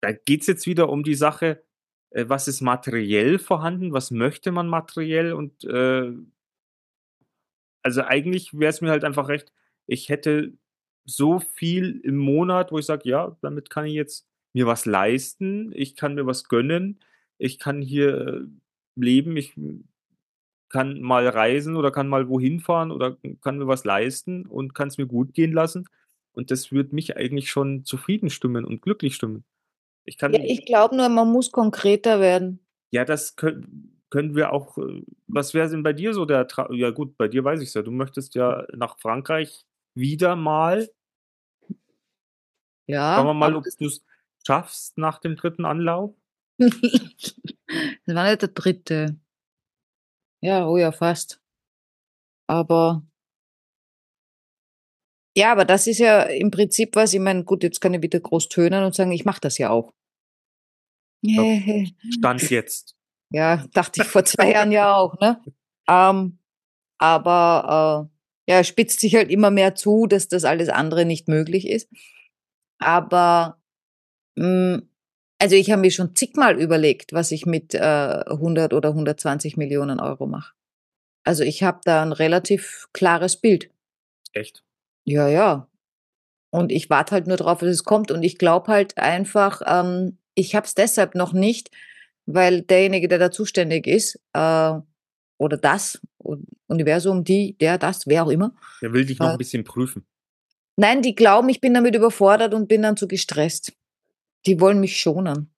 [0.00, 1.62] da geht es jetzt wieder um die Sache,
[2.10, 6.12] äh, was ist materiell vorhanden, was möchte man materiell und äh,
[7.82, 9.52] also eigentlich wäre es mir halt einfach recht,
[9.86, 10.52] ich hätte
[11.04, 15.72] so viel im Monat, wo ich sage, ja, damit kann ich jetzt mir was leisten,
[15.72, 16.98] ich kann mir was gönnen,
[17.38, 18.48] ich kann hier
[18.96, 19.54] leben, ich
[20.68, 24.88] kann mal reisen oder kann mal wohin fahren oder kann mir was leisten und kann
[24.88, 25.88] es mir gut gehen lassen.
[26.32, 29.44] Und das würde mich eigentlich schon zufrieden stimmen und glücklich stimmen.
[30.04, 30.32] Ich kann.
[30.32, 32.60] Ja, ich glaube nur, man muss konkreter werden.
[32.90, 34.78] Ja, das können, können wir auch.
[34.78, 37.68] Äh, was wäre denn bei dir so der Tra Ja, gut, bei dir weiß ich
[37.68, 37.82] es ja.
[37.82, 40.88] Du möchtest ja nach Frankreich wieder mal.
[42.86, 43.16] Ja.
[43.16, 44.04] Schauen wir mal, ob du es
[44.46, 46.14] schaffst nach dem dritten Anlauf.
[46.58, 47.34] das
[48.06, 49.16] war nicht der dritte.
[50.42, 51.40] Ja, oh ja, fast.
[52.48, 53.02] Aber
[55.36, 58.20] ja, aber das ist ja im Prinzip was, ich meine, gut, jetzt kann ich wieder
[58.20, 59.92] groß tönen und sagen, ich mache das ja auch.
[62.10, 62.96] Stand jetzt.
[63.30, 65.42] Ja, dachte ich vor zwei Jahren ja auch, ne?
[65.88, 66.38] Ähm,
[66.98, 68.08] aber
[68.46, 71.90] äh, ja, spitzt sich halt immer mehr zu, dass das alles andere nicht möglich ist.
[72.78, 73.60] Aber
[74.36, 74.90] mh, hm,
[75.38, 80.00] also ich habe mir schon zigmal überlegt, was ich mit äh, 100 oder 120 Millionen
[80.00, 80.54] Euro mache.
[81.24, 83.70] Also ich habe da ein relativ klares Bild.
[84.32, 84.62] Echt?
[85.04, 85.68] Ja, ja.
[86.50, 88.10] Und ich warte halt nur drauf, dass es kommt.
[88.10, 91.70] Und ich glaube halt einfach, ähm, ich habe es deshalb noch nicht,
[92.26, 94.72] weil derjenige, der da zuständig ist, äh,
[95.38, 96.00] oder das
[96.66, 98.54] Universum, die, der, das, wer auch immer.
[98.80, 100.06] Der will dich noch äh, ein bisschen prüfen.
[100.76, 103.72] Nein, die glauben, ich bin damit überfordert und bin dann zu gestresst.
[104.46, 105.50] Die wollen mich schonen.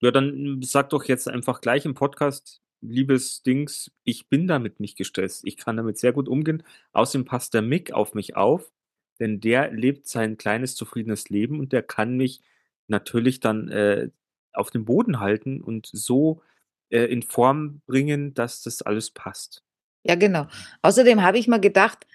[0.00, 4.96] Ja, dann sag doch jetzt einfach gleich im Podcast, liebes Dings, ich bin damit nicht
[4.96, 5.42] gestresst.
[5.44, 6.62] Ich kann damit sehr gut umgehen.
[6.92, 8.70] Außerdem passt der Mick auf mich auf,
[9.18, 12.42] denn der lebt sein kleines, zufriedenes Leben und der kann mich
[12.86, 14.10] natürlich dann äh,
[14.52, 16.42] auf dem Boden halten und so
[16.90, 19.62] äh, in Form bringen, dass das alles passt.
[20.04, 20.46] Ja, genau.
[20.82, 22.06] Außerdem habe ich mal gedacht,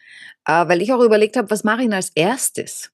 [0.45, 2.91] äh, weil ich auch überlegt habe, was mache ich denn als erstes?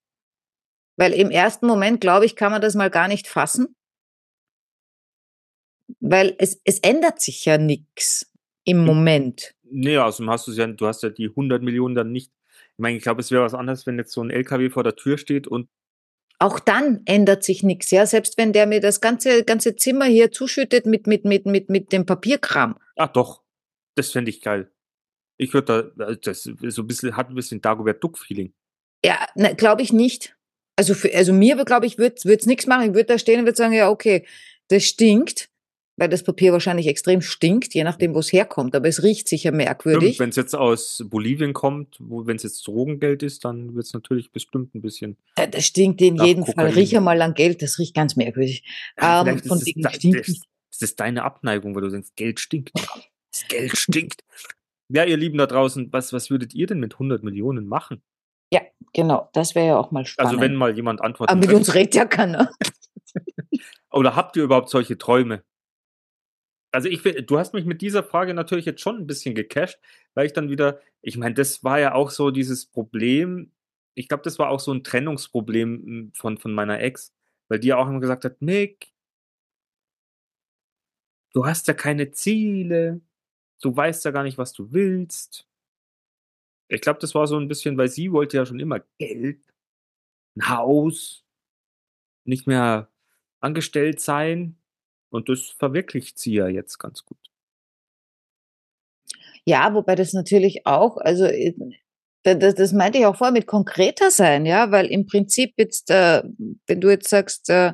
[0.97, 3.75] Weil im ersten Moment, glaube ich, kann man das mal gar nicht fassen.
[5.99, 8.31] Weil es, es ändert sich ja nichts
[8.63, 8.85] im hm.
[8.85, 9.55] Moment.
[9.63, 12.31] Nee, also hast du ja, du hast ja die 100 Millionen dann nicht.
[12.73, 14.95] Ich meine, ich glaube, es wäre was anderes, wenn jetzt so ein LKW vor der
[14.95, 15.69] Tür steht und
[16.37, 18.05] auch dann ändert sich nichts, ja.
[18.05, 21.93] Selbst wenn der mir das ganze, ganze Zimmer hier zuschüttet mit, mit, mit, mit, mit
[21.93, 22.77] dem Papierkram.
[22.97, 23.41] Ach doch,
[23.95, 24.69] das fände ich geil.
[25.37, 28.53] Ich würde da, äh, das so ein bisschen, hat ein bisschen Dagobert Duck-Feeling.
[29.05, 30.35] Ja, ne, glaube ich nicht.
[30.75, 32.89] Also, für, also mir, glaube ich, würde es nichts machen.
[32.89, 34.25] Ich würde da stehen und würde sagen, ja, okay,
[34.67, 35.49] das stinkt
[35.97, 38.75] weil das Papier wahrscheinlich extrem stinkt, je nachdem, wo es herkommt.
[38.75, 40.19] Aber es riecht sicher merkwürdig.
[40.19, 44.31] Wenn es jetzt aus Bolivien kommt, wenn es jetzt Drogengeld ist, dann wird es natürlich
[44.31, 45.17] bestimmt ein bisschen.
[45.37, 46.67] Ja, das stinkt in jedem Kokain.
[46.67, 46.75] Fall.
[46.75, 48.63] Riech mal an Geld, das riecht ganz merkwürdig.
[48.99, 52.39] Ja, ähm, von ist, es da, das, das ist deine Abneigung, weil du sagst, Geld
[52.39, 52.71] stinkt.
[53.37, 54.23] Das Geld stinkt.
[54.87, 58.01] Ja, ihr Lieben da draußen, was, was würdet ihr denn mit 100 Millionen machen?
[58.55, 58.61] Ja,
[58.93, 60.31] genau, das wäre ja auch mal spannend.
[60.31, 61.35] Also wenn mal jemand antwortet.
[61.35, 62.49] Aber mit uns redet ja keiner.
[63.91, 65.43] Oder habt ihr überhaupt solche Träume?
[66.71, 69.79] Also ich du hast mich mit dieser Frage natürlich jetzt schon ein bisschen gecasht,
[70.13, 73.51] weil ich dann wieder ich meine, das war ja auch so dieses Problem
[73.97, 77.13] ich glaube, das war auch so ein Trennungsproblem hm, von von meiner Ex,
[77.49, 78.93] weil die ja auch immer gesagt hat: „Mick“
[81.33, 83.01] „du hast ja keine Ziele.
[83.61, 85.47] Du weißt ja gar nicht, was du willst.“
[86.75, 89.41] Ich glaube, das war so ein bisschen weil sie wollte ja schon immer Geld,
[90.37, 91.25] 'n Haus,
[92.25, 92.89] nicht mehr
[93.39, 94.57] angestellt sein.
[95.09, 97.17] Und das verwirklicht sie ja jetzt ganz gut.
[99.45, 101.53] Ja, wobei das natürlich auch, also äh,
[102.23, 106.23] Das, das meinte ich auch vorher mit konkreter sein, ja, weil im Prinzip jetzt, äh,
[106.67, 107.73] wenn du jetzt sagst, äh,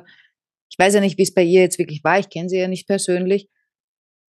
[0.70, 2.68] ich weiß ja nicht, wie es bei ihr jetzt wirklich war, ich kenne sie ja
[2.68, 3.48] nicht persönlich.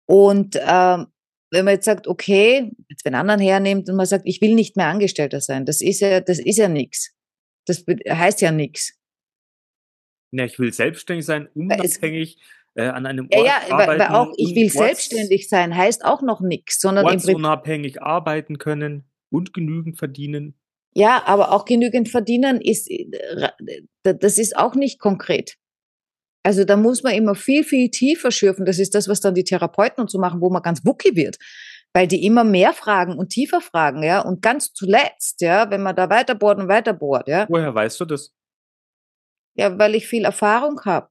[0.08, 1.08] Und ähm,
[1.52, 4.76] wenn man jetzt sagt, okay, jetzt wenn anderen hernimmt und man sagt, ich will nicht
[4.76, 7.14] mehr Angestellter sein, das ist ja, das ist ja nichts.
[7.66, 8.98] Das heißt ja nichts.
[10.32, 12.38] Ja, ich will selbstständig sein, unabhängig
[12.74, 14.00] äh, an einem Ort ja, ja, arbeiten.
[14.00, 19.52] Aber auch ich will selbstständig sein heißt auch noch nichts, sondern unabhängig arbeiten können und
[19.52, 20.58] genügend verdienen.
[20.94, 23.06] Ja, aber auch genügend verdienen ist, äh,
[24.02, 25.58] das ist auch nicht konkret.
[26.44, 28.64] Also da muss man immer viel, viel tiefer schürfen.
[28.64, 31.38] Das ist das, was dann die Therapeuten und so machen, wo man ganz wucki wird.
[31.94, 34.20] Weil die immer mehr fragen und tiefer fragen, ja.
[34.20, 37.46] Und ganz zuletzt, ja, wenn man da weiter bohrt und weiter bohrt, ja.
[37.48, 38.34] Woher weißt du das?
[39.54, 41.08] Ja, weil ich viel Erfahrung habe.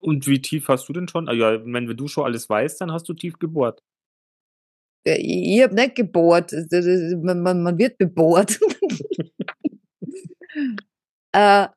[0.00, 1.28] Und wie tief hast du denn schon?
[1.28, 3.80] Ah ja, wenn du schon alles weißt, dann hast du tief gebohrt.
[5.06, 6.52] Ja, ich habe nicht gebohrt.
[7.22, 8.58] Man, man, man wird bebohrt.
[11.32, 11.68] äh,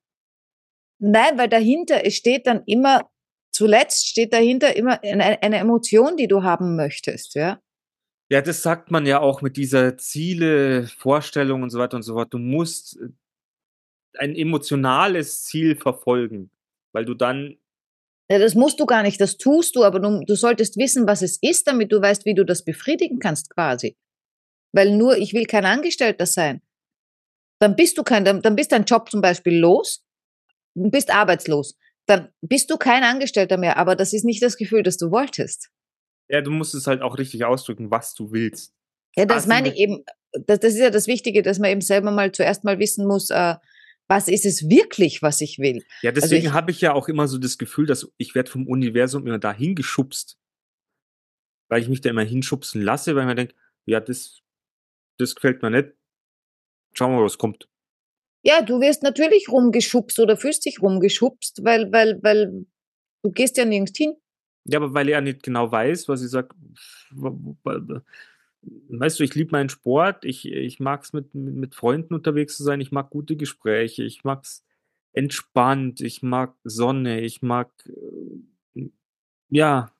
[0.99, 3.09] nein, weil dahinter, es steht dann immer,
[3.51, 7.59] zuletzt steht dahinter immer eine, eine Emotion, die du haben möchtest, ja.
[8.29, 12.15] Ja, das sagt man ja auch mit dieser Ziele, Vorstellung und so weiter und so
[12.15, 12.33] fort.
[12.33, 13.09] Du musst äh,
[14.17, 16.49] ein emotionales Ziel verfolgen,
[16.91, 17.57] weil du dann
[18.29, 21.21] ja, das musst du gar nicht, das tust du, aber du, du solltest wissen, was
[21.21, 23.95] es ist, damit du weißt, wie du das befriedigen kannst quasi.
[24.73, 26.61] Weil nur, ich will kein Angestellter sein.
[27.59, 30.03] Dann bist du kein, dann, dann bist dein Job zum Beispiel los,
[30.75, 31.77] bist arbeitslos.
[32.05, 35.69] Dann bist du kein Angestellter mehr, aber das ist nicht das Gefühl, das du wolltest.
[36.29, 38.73] Ja, du musst es halt auch richtig ausdrücken, was du willst.
[39.15, 40.03] Ja, das also, meine ich eben.
[40.33, 43.29] Das, das ist ja das Wichtige, dass man eben selber mal zuerst mal wissen muss,
[43.29, 43.55] äh,
[44.07, 45.83] was ist es wirklich, was ich will.
[46.01, 48.51] Ja, also deswegen also habe ich ja auch immer so das Gefühl, dass ich werde
[48.51, 50.37] vom Universum immer dahin geschubst.
[51.69, 54.41] Weil ich mich da immer hinschubsen lasse, weil ich mir denke, ja, das,
[55.17, 55.93] das gefällt mir nicht.
[56.93, 57.67] Schauen wir mal, was kommt.
[58.45, 62.65] Ja, du wirst natürlich rumgeschubst oder fühlst dich rumgeschubst, weil, weil, weil
[63.23, 64.15] du gehst ja nirgends hin.
[64.65, 66.49] Ja, aber weil er nicht genau weiß, was ich sage,
[68.89, 72.63] weißt du, ich liebe meinen Sport, ich, ich mag es mit, mit Freunden unterwegs zu
[72.63, 74.63] sein, ich mag gute Gespräche, ich mag es
[75.13, 77.71] entspannt, ich mag Sonne, ich mag,
[78.75, 78.89] äh,
[79.49, 79.91] ja,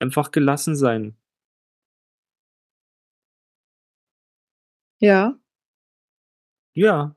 [0.00, 1.16] einfach gelassen sein.
[5.00, 5.38] Ja.
[6.78, 7.16] Ja.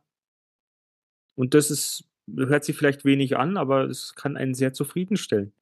[1.36, 5.54] Und das ist, hört sich vielleicht wenig an, aber es kann einen sehr zufriedenstellen.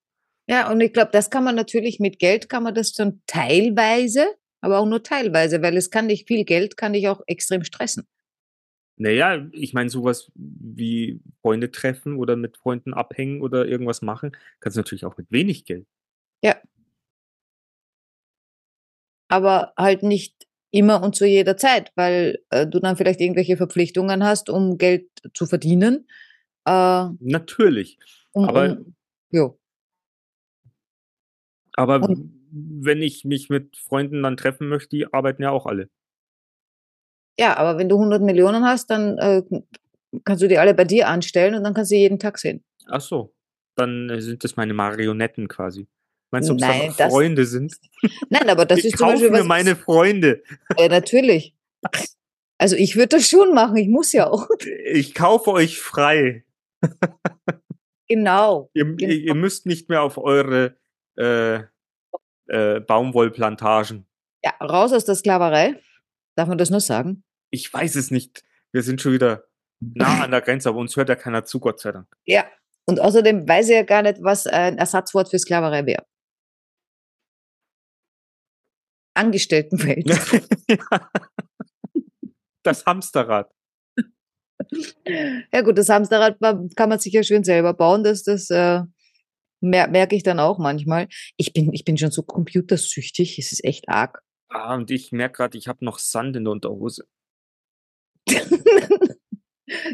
[0.47, 4.25] Ja, und ich glaube, das kann man natürlich mit Geld kann man das schon teilweise,
[4.61, 8.07] aber auch nur teilweise, weil es kann dich viel Geld kann dich auch extrem stressen.
[8.95, 14.77] Naja, ich meine, sowas wie Freunde treffen oder mit Freunden abhängen oder irgendwas machen, kannst
[14.77, 15.87] du natürlich auch mit wenig Geld.
[16.41, 16.55] Ja.
[19.27, 24.23] Aber halt nicht immer und zu jeder Zeit, weil äh, du dann vielleicht irgendwelche Verpflichtungen
[24.23, 26.07] hast, um Geld zu verdienen.
[26.65, 27.97] Äh, Natürlich.
[28.33, 28.95] Um, aber um,
[29.31, 29.59] jo.
[31.73, 35.89] Aber Und wenn ich mich mit Freunden dann treffen möchte, die arbeiten ja auch alle.
[37.39, 39.43] Ja, aber wenn du 100 Millionen hast, dann äh,
[40.25, 42.63] kannst du die alle bei dir anstellen und dann kannst du sie jeden Tag sehen.
[42.87, 43.33] Ach so,
[43.75, 45.87] dann äh, sind das meine Marionetten quasi.
[46.31, 47.75] Meinst du, ob es dann Freunde sind?
[48.29, 50.43] Nein, aber das ich ist zum Beispiel mir meine Freunde.
[50.77, 51.55] Ja, natürlich.
[52.57, 54.47] Also ich würde das schon machen, ich muss ja auch.
[54.91, 56.43] Ich kaufe euch frei.
[58.09, 58.69] Genau.
[58.73, 59.13] Ihr, genau.
[59.13, 60.75] ihr müsst nicht mehr auf eure
[61.17, 61.59] äh,
[62.47, 64.07] äh, Baumwollplantagen.
[64.43, 65.79] Ja, raus aus der Sklaverei.
[66.35, 67.23] Darf man das nur sagen?
[67.51, 68.43] Ich weiß es nicht.
[68.71, 69.45] Wir sind schon wieder
[69.79, 72.07] nah an der Grenze, aber uns hört ja keiner zu, Gott sei Dank.
[72.25, 72.45] Ja,
[72.85, 76.05] und außerdem weiß ich ja gar nicht, was ein Ersatzwort für Sklaverei wäre.
[79.19, 80.41] Angestelltenverhältnis.
[82.63, 83.51] das Hamsterrad.
[85.51, 86.37] Ja gut, das Hamsterrad
[86.75, 88.81] kann man sich ja schön selber bauen, dass das äh,
[89.61, 91.07] Mer merke ich dann auch manchmal.
[91.37, 94.23] Ich bin, ich bin schon so computersüchtig, es ist echt arg.
[94.49, 97.05] Ah, und ich merke gerade, ich habe noch Sand in der Unterhose.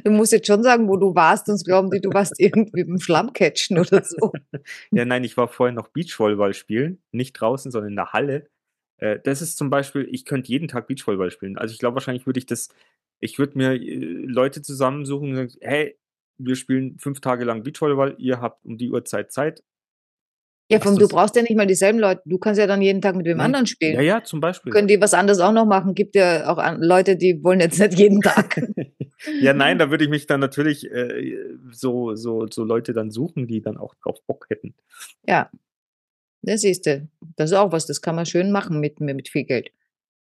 [0.04, 3.00] du musst jetzt schon sagen, wo du warst, sonst glauben die, du warst irgendwie im
[3.00, 4.32] Schlammcatchen oder so.
[4.92, 7.02] ja, nein, ich war vorher noch Beachvolleyball spielen.
[7.12, 8.50] Nicht draußen, sondern in der Halle.
[8.98, 11.58] Äh, das ist zum Beispiel, ich könnte jeden Tag Beachvolleyball spielen.
[11.58, 12.70] Also ich glaube, wahrscheinlich würde ich das,
[13.20, 15.98] ich würde mir äh, Leute zusammensuchen und sagen, hey,
[16.38, 19.64] wir spielen fünf Tage lang Beachvolleyball, ihr habt um die Uhrzeit Zeit.
[20.72, 22.24] Ja, vom, du brauchst ja nicht mal dieselben Leute.
[22.26, 23.48] Du kannst ja dann jeden Tag mit dem Nein.
[23.48, 23.94] anderen spielen.
[23.96, 24.72] Ja, ja, zum Beispiel.
[24.72, 25.94] Können die was anderes auch noch machen?
[25.94, 28.60] Gibt ja auch Leute, die wollen jetzt nicht jeden Tag.
[29.42, 31.38] ja, nein, da würde ich mich dann natürlich äh,
[31.72, 34.74] so, so, so Leute dann suchen, die dann auch drauf Bock hätten.
[35.28, 35.52] Ja,
[36.46, 37.08] das siehst du.
[37.36, 39.72] Das ist auch was, das kann man schön machen mit, mit viel Geld.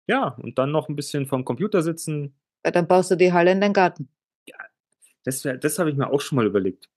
[0.07, 2.35] Ja, und dann noch ein bisschen vom Computer sitzen.
[2.64, 4.09] Ja, dann baust du die Halle in deinen Garten.
[5.24, 6.90] Das, wär- das habe ich mir auch schon mal überlegt.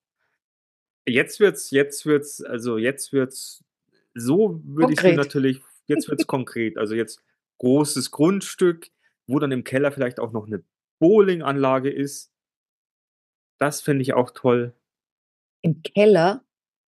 [1.07, 3.63] Jetzt wird's, jetzt wird's, also jetzt wird's,
[4.13, 5.15] so würde ich mir Konkret.
[5.15, 6.77] natürlich, jetzt wird's konkret.
[6.77, 7.23] Also jetzt
[7.59, 8.89] großes Grundstück,
[9.27, 10.63] wo dann im Keller vielleicht auch noch eine
[10.99, 12.33] Bowlinganlage ist.
[13.59, 14.73] Das fände ich auch toll.
[15.61, 16.43] Im Keller?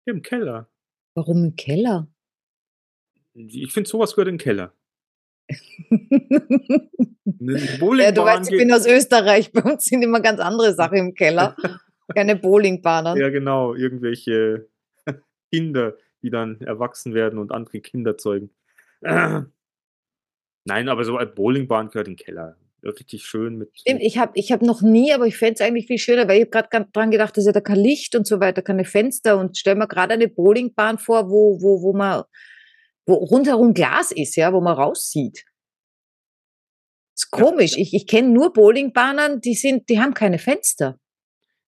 [0.07, 0.69] Im Keller.
[1.15, 2.09] Warum im Keller?
[3.37, 4.72] Ich finde, sowas gehört in den Keller.
[7.38, 9.53] Ja, du weißt, ich bin aus Österreich.
[9.53, 11.57] Bei uns sind immer ganz andere Sachen im Keller.
[12.14, 13.16] Keine Bowlingbahnen.
[13.16, 14.68] Ja, genau, irgendwelche
[15.53, 18.51] Kinder, die dann erwachsen werden und andere Kinder zeugen.
[19.01, 19.51] Nein,
[20.88, 22.57] aber so eine Bowlingbahn gehört in den Keller.
[22.83, 23.70] Richtig schön mit.
[23.75, 26.38] Stimmt, ich habe ich hab noch nie, aber ich fände es eigentlich viel schöner, weil
[26.38, 29.38] ich habe gerade dran gedacht, dass ja da kein Licht und so weiter, keine Fenster
[29.38, 32.22] und stell mir gerade eine Bowlingbahn vor, wo, wo, wo man,
[33.07, 35.45] wo rundherum Glas ist, ja, wo man raussieht.
[37.14, 37.77] ist Ja, komisch.
[37.77, 41.01] Ich, ich kenne nur Bowlingbahnen, die sind, die haben keine Fenster.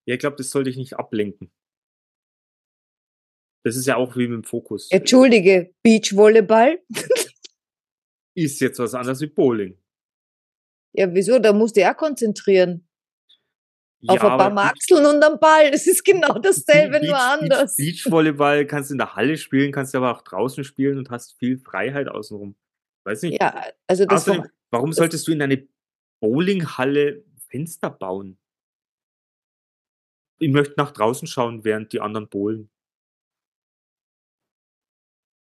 [0.07, 1.53] Ja, ich glaube, das sollte ich nicht ablenken.
[3.64, 4.90] Das ist ja auch wie mit dem Fokus.
[4.90, 6.83] Entschuldige, Beachvolleyball?
[8.35, 9.77] Ist jetzt was anderes wie Bowling.
[10.92, 11.38] Ja, wieso?
[11.38, 12.88] Da musst du ja konzentrieren.
[14.07, 15.73] Auf ja, ein paar Maxeln und am Ball.
[15.73, 17.75] Das ist genau dasselbe, nur anders.
[17.75, 21.11] Beach, Beachvolleyball kannst du in der Halle spielen, kannst du aber auch draußen spielen und
[21.11, 22.55] hast viel Freiheit außenrum.
[23.05, 23.41] Weiß nicht.
[23.41, 25.67] Ja, also das Außerdem, warum solltest du in eine
[26.21, 28.39] Bowlinghalle Fenster bauen?
[30.39, 32.71] Ich möchte nach draußen schauen, während die anderen bowlen.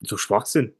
[0.02, 0.76] So Schwachsinn.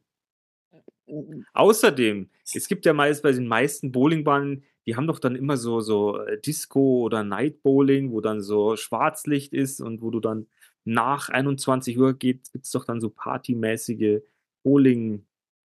[1.54, 5.80] Außerdem, es gibt ja meist bei den meisten Bowlingbahnen, die haben doch dann immer so,
[5.80, 10.46] so äh, Disco oder Night Bowling, wo dann so Schwarzlicht ist und wo du dann
[10.84, 14.20] nach 21 Uhr geht, gibt es doch dann so partymäßige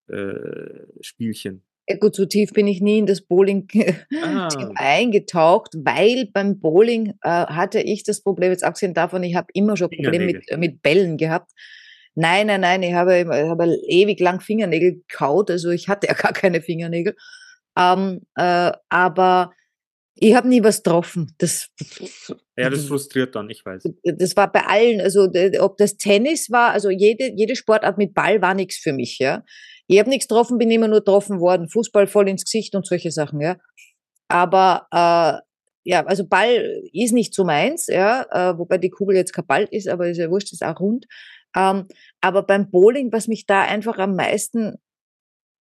[0.10, 1.62] Bowling-Spielchen.
[1.90, 3.68] ja gut, so tief bin ich nie in das Bowling
[4.24, 4.48] Ah.
[4.76, 9.76] eingetaucht, weil beim Bowling äh, hatte ich das Problem, jetzt abgesehen davon, ich habe immer
[9.76, 11.52] schon Probleme mit, äh, mit Bällen gehabt.
[12.16, 16.08] Nein, nein, nein, ich habe, immer- ich habe ewig lang Fingernägel gekaut, also ich hatte
[16.08, 17.16] ja gar keine Fingernägel.
[17.80, 19.54] Ähm, äh, aber
[20.16, 21.34] ich habe nie was getroffen.
[21.38, 21.70] Das,
[22.58, 23.84] Ja, das frustriert dann, ich weiß.
[24.04, 28.42] das war bei allen, also ob das Tennis war, also jede, jede Sportart mit Ball
[28.42, 29.44] war nichts für mich, ja.
[29.88, 33.12] Ich habe nichts getroffen, bin immer nur getroffen worden, Fußball voll ins Gesicht und solche
[33.12, 33.56] Sachen, ja.
[34.28, 35.42] Aber äh,
[35.90, 39.68] ja, also Ball ist nicht so meins, ja, äh, wobei die Kugel jetzt kein Ball
[39.72, 41.08] ist, aber ist ja wurscht, ist auch rund.
[41.56, 41.88] Ähm,
[42.22, 44.76] aber beim Bowling, was mich da einfach am meisten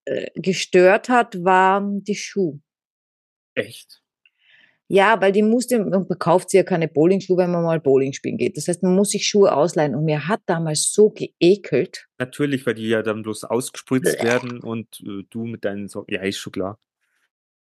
[0.09, 2.61] äh, gestört hat, waren die Schuhe.
[3.55, 4.03] Echt?
[4.91, 8.39] Ja, weil die musste, man kauft sich ja keine Bowlingschuhe, wenn man mal Bowling spielen
[8.39, 8.57] geht.
[8.57, 9.95] Das heißt, man muss sich Schuhe ausleihen.
[9.95, 12.09] Und mir hat damals so geekelt.
[12.17, 16.15] Natürlich, weil die ja dann bloß ausgespritzt werden und äh, du mit deinen Socken.
[16.15, 16.81] Ja, ist schon klar.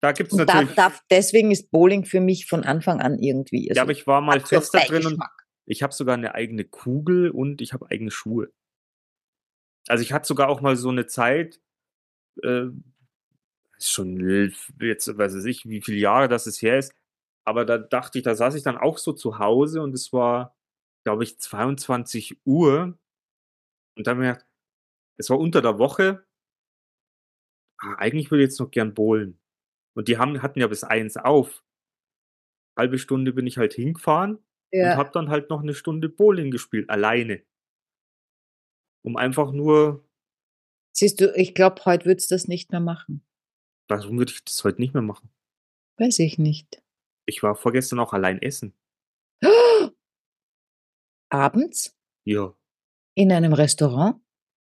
[0.00, 0.76] Da gibt es Und da, natürlich.
[0.76, 3.68] da, deswegen ist Bowling für mich von Anfang an irgendwie.
[3.74, 5.20] ja, aber ich war mal fest da drin und
[5.64, 8.52] ich habe sogar eine eigene Kugel und ich habe eigene Schuhe.
[9.88, 11.60] Also ich hatte sogar auch mal so eine Zeit,
[12.42, 12.66] äh,
[13.78, 14.18] schon
[14.80, 16.92] jetzt weiß ich, wie viele Jahre das es her ist,
[17.44, 20.56] aber da dachte ich, da saß ich dann auch so zu Hause und es war,
[21.04, 22.98] glaube ich, 22 Uhr
[23.96, 24.46] und dann habe ich mir gedacht,
[25.18, 26.24] es war unter der Woche,
[27.78, 29.38] ah, eigentlich würde ich jetzt noch gern bowlen.
[29.94, 31.64] Und die haben, hatten ja bis eins auf.
[32.74, 34.42] Halbe Stunde bin ich halt hingefahren und
[34.78, 34.96] Ja.
[34.96, 37.42] habe dann halt noch eine Stunde Bowling gespielt, alleine.
[39.02, 40.05] Um einfach nur,
[40.96, 43.22] Siehst du, ich glaube, heute würdest du das nicht mehr machen.
[43.88, 45.28] warum würde ich das heute nicht mehr machen?
[45.98, 46.82] Weiß ich nicht.
[47.26, 48.72] Ich war vorgestern auch allein essen.
[51.30, 52.54] Abends Ja.
[53.14, 54.20] in einem Restaurant?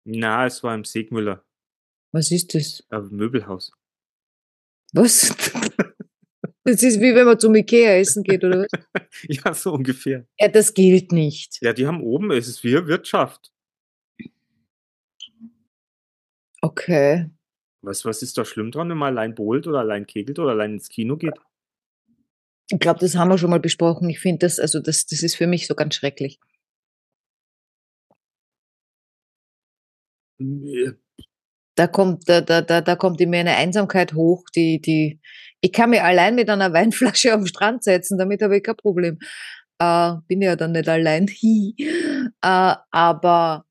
[0.05, 1.45] Na, es war im Segmüller,
[2.11, 2.81] Was ist das?
[2.91, 3.71] äh, Möbelhaus.
[4.93, 5.33] Was?
[6.63, 8.67] Das ist wie wenn man zum Ikea essen geht, oder was?
[9.29, 10.27] ja, so ungefähr.
[10.37, 11.61] Ja, das gilt nicht.
[11.61, 13.53] Ja, die haben oben, es ist wie Wirtschaft.
[16.63, 17.29] Okay.
[17.81, 20.73] Was, was ist da schlimm dran, wenn man allein bowlt oder allein kegelt oder allein
[20.73, 21.33] ins Kino geht?
[22.69, 24.09] Ich glaube, das haben wir schon mal besprochen.
[24.09, 26.39] Ich finde das, also das, das ist für mich so ganz schrecklich.
[30.39, 30.91] Äh,
[31.75, 35.19] Da kommt, da, da, da, da kommt in mir eine Einsamkeit hoch, die, die,
[35.61, 39.19] ich kann mich allein mit einer Weinflasche am Strand setzen, damit habe ich kein Problem.
[39.79, 41.27] Äh, bin ja dann nicht allein.
[41.29, 41.75] Hi.
[42.43, 43.65] äh, aber,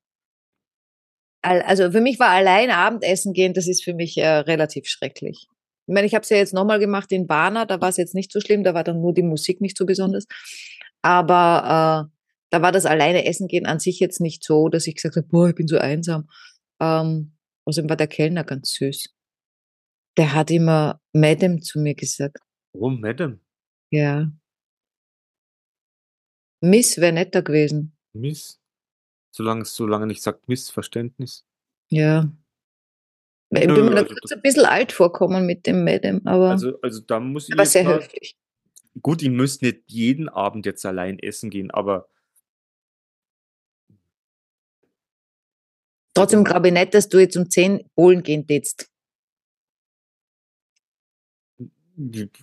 [1.41, 5.47] also für mich war allein Abendessen gehen, das ist für mich äh, relativ schrecklich.
[5.87, 8.13] Ich meine, ich habe es ja jetzt nochmal gemacht in Warna, da war es jetzt
[8.13, 10.25] nicht so schlimm, da war dann nur die Musik nicht so besonders.
[11.01, 12.17] Aber äh,
[12.49, 15.27] da war das alleine Essen gehen an sich jetzt nicht so, dass ich gesagt habe,
[15.27, 16.29] boah, ich bin so einsam.
[16.81, 19.13] Ähm, außerdem war der Kellner ganz süß.
[20.17, 22.39] Der hat immer Madam zu mir gesagt.
[22.73, 23.39] Oh, Madam.
[23.91, 24.31] Ja.
[26.61, 27.95] Miss wäre netter gewesen.
[28.13, 28.59] Miss.
[29.37, 31.45] Solange es so lange nicht sagt Missverständnis.
[31.89, 32.27] Ja.
[33.51, 36.81] Ich bin mir da also kurz ein bisschen alt vorkommen mit dem Madam, aber, Also,
[36.81, 38.35] also da muss ich aber sehr mal, höflich.
[38.99, 42.09] gut, die müssen nicht jeden Abend jetzt allein essen gehen, aber
[46.15, 48.89] Trotzdem glaube ich nicht, dass du jetzt um 10 holen gehen tätst.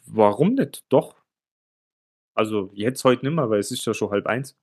[0.07, 0.85] warum nicht?
[0.91, 1.17] Doch.
[2.35, 4.57] Also jetzt heute nimmer, weil es ist ja schon halb eins.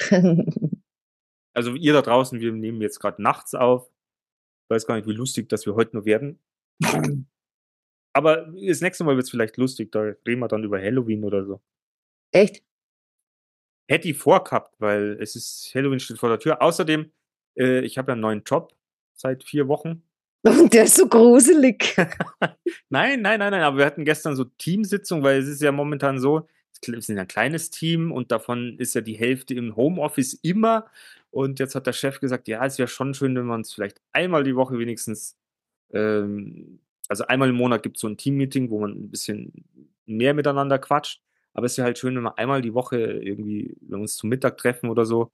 [1.54, 3.88] Also ihr da draußen, wir nehmen jetzt gerade nachts auf.
[4.64, 6.40] Ich weiß gar nicht, wie lustig das wir heute noch werden.
[8.12, 11.44] Aber das nächste Mal wird es vielleicht lustig, da reden wir dann über Halloween oder
[11.44, 11.60] so.
[12.32, 12.62] Echt?
[13.88, 16.62] Hätte ich vorgehabt, weil es ist, Halloween steht vor der Tür.
[16.62, 17.10] Außerdem,
[17.56, 18.74] äh, ich habe ja einen neuen Job
[19.14, 20.02] seit vier Wochen.
[20.42, 21.96] Und der ist so gruselig.
[22.88, 26.20] Nein, nein, nein, nein, aber wir hatten gestern so Teamsitzung, weil es ist ja momentan
[26.20, 26.46] so,
[26.86, 30.86] wir sind ja ein kleines Team und davon ist ja die Hälfte im Homeoffice immer.
[31.34, 34.00] Und jetzt hat der Chef gesagt, ja, es wäre schon schön, wenn wir uns vielleicht
[34.12, 35.36] einmal die Woche wenigstens,
[35.92, 36.78] ähm,
[37.08, 39.52] also einmal im Monat gibt es so ein Teammeeting, wo man ein bisschen
[40.06, 41.22] mehr miteinander quatscht.
[41.52, 44.30] Aber es wäre halt schön, wenn wir einmal die Woche irgendwie, wenn wir uns zum
[44.30, 45.32] Mittag treffen oder so,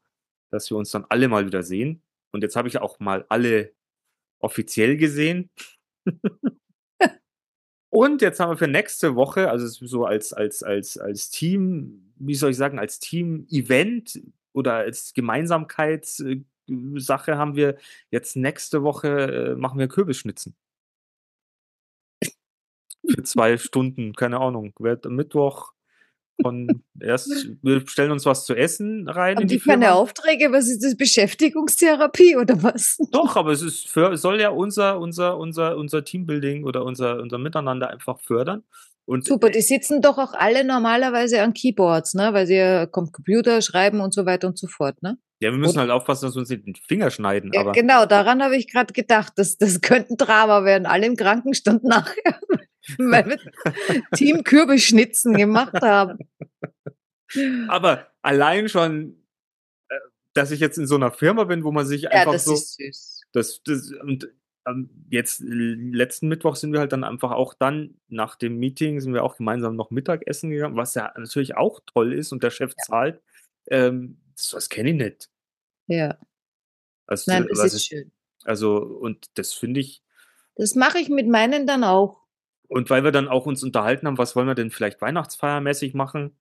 [0.51, 2.03] dass wir uns dann alle mal wieder sehen.
[2.32, 3.74] Und jetzt habe ich auch mal alle
[4.38, 5.51] offiziell gesehen.
[7.90, 12.14] Und jetzt haben wir für nächste Woche, also es so als, als, als, als Team,
[12.16, 14.22] wie soll ich sagen, als Team-Event
[14.53, 16.44] oder als Gemeinsamkeitssache
[17.36, 17.76] haben wir
[18.11, 20.57] jetzt nächste Woche, äh, machen wir Kürbisschnitzen.
[23.09, 24.72] Für zwei Stunden, keine Ahnung.
[24.78, 25.72] Wird am Mittwoch
[26.42, 29.94] von erst, wir stellen uns was zu essen rein Haben die die keine.
[29.94, 30.53] Aufträge?
[30.53, 30.96] Was ist das?
[30.96, 32.98] Beschäftigungstherapie oder was?
[33.11, 37.38] Doch, aber es ist für, soll ja unser, unser, unser, unser Teambuilding oder unser, unser
[37.38, 38.64] Miteinander einfach fördern.
[39.11, 42.32] Und Super, die sitzen doch auch alle normalerweise an Keyboards, ne?
[42.32, 45.18] Weil sie ja Computer schreiben und so weiter und so fort, ne?
[45.42, 47.50] ja, wir müssen und- halt aufpassen, dass wir uns nicht den Finger schneiden.
[47.52, 49.32] Ja, aber genau, daran habe ich gerade gedacht.
[49.36, 50.86] Das, das könnte ein Drama werden.
[50.86, 52.38] Alle im Krankenstand nachher,
[52.98, 53.38] weil wir
[54.14, 56.18] Team Kürbisschnitzen gemacht haben.
[57.68, 59.24] Aber allein schon,
[59.88, 59.94] äh,
[60.34, 62.52] dass ich jetzt in so einer Firma bin, wo man sich Ja, einfach das so.
[62.54, 63.20] ist süß.
[63.32, 64.28] Das, das, und
[65.11, 69.14] jetzt äh, letzten Mittwoch sind wir halt dann einfach auch dann nach dem Meeting sind
[69.14, 72.74] wir auch gemeinsam noch Mittagessen gegangen, was ja natürlich auch toll ist und der Chef
[72.76, 73.20] zahlt.
[73.70, 75.30] Ähm, das, das kenne ich nicht.
[75.86, 76.18] Ja,
[77.06, 78.12] Also, nein, das ist schön.
[78.44, 80.02] also und das finde ich,
[80.54, 82.20] Das mache ich mit meinen dann auch.
[82.68, 86.36] und weil wir dann auch uns unterhalten haben, was wollen wir denn vielleicht Weihnachtsfeiermäßig machen?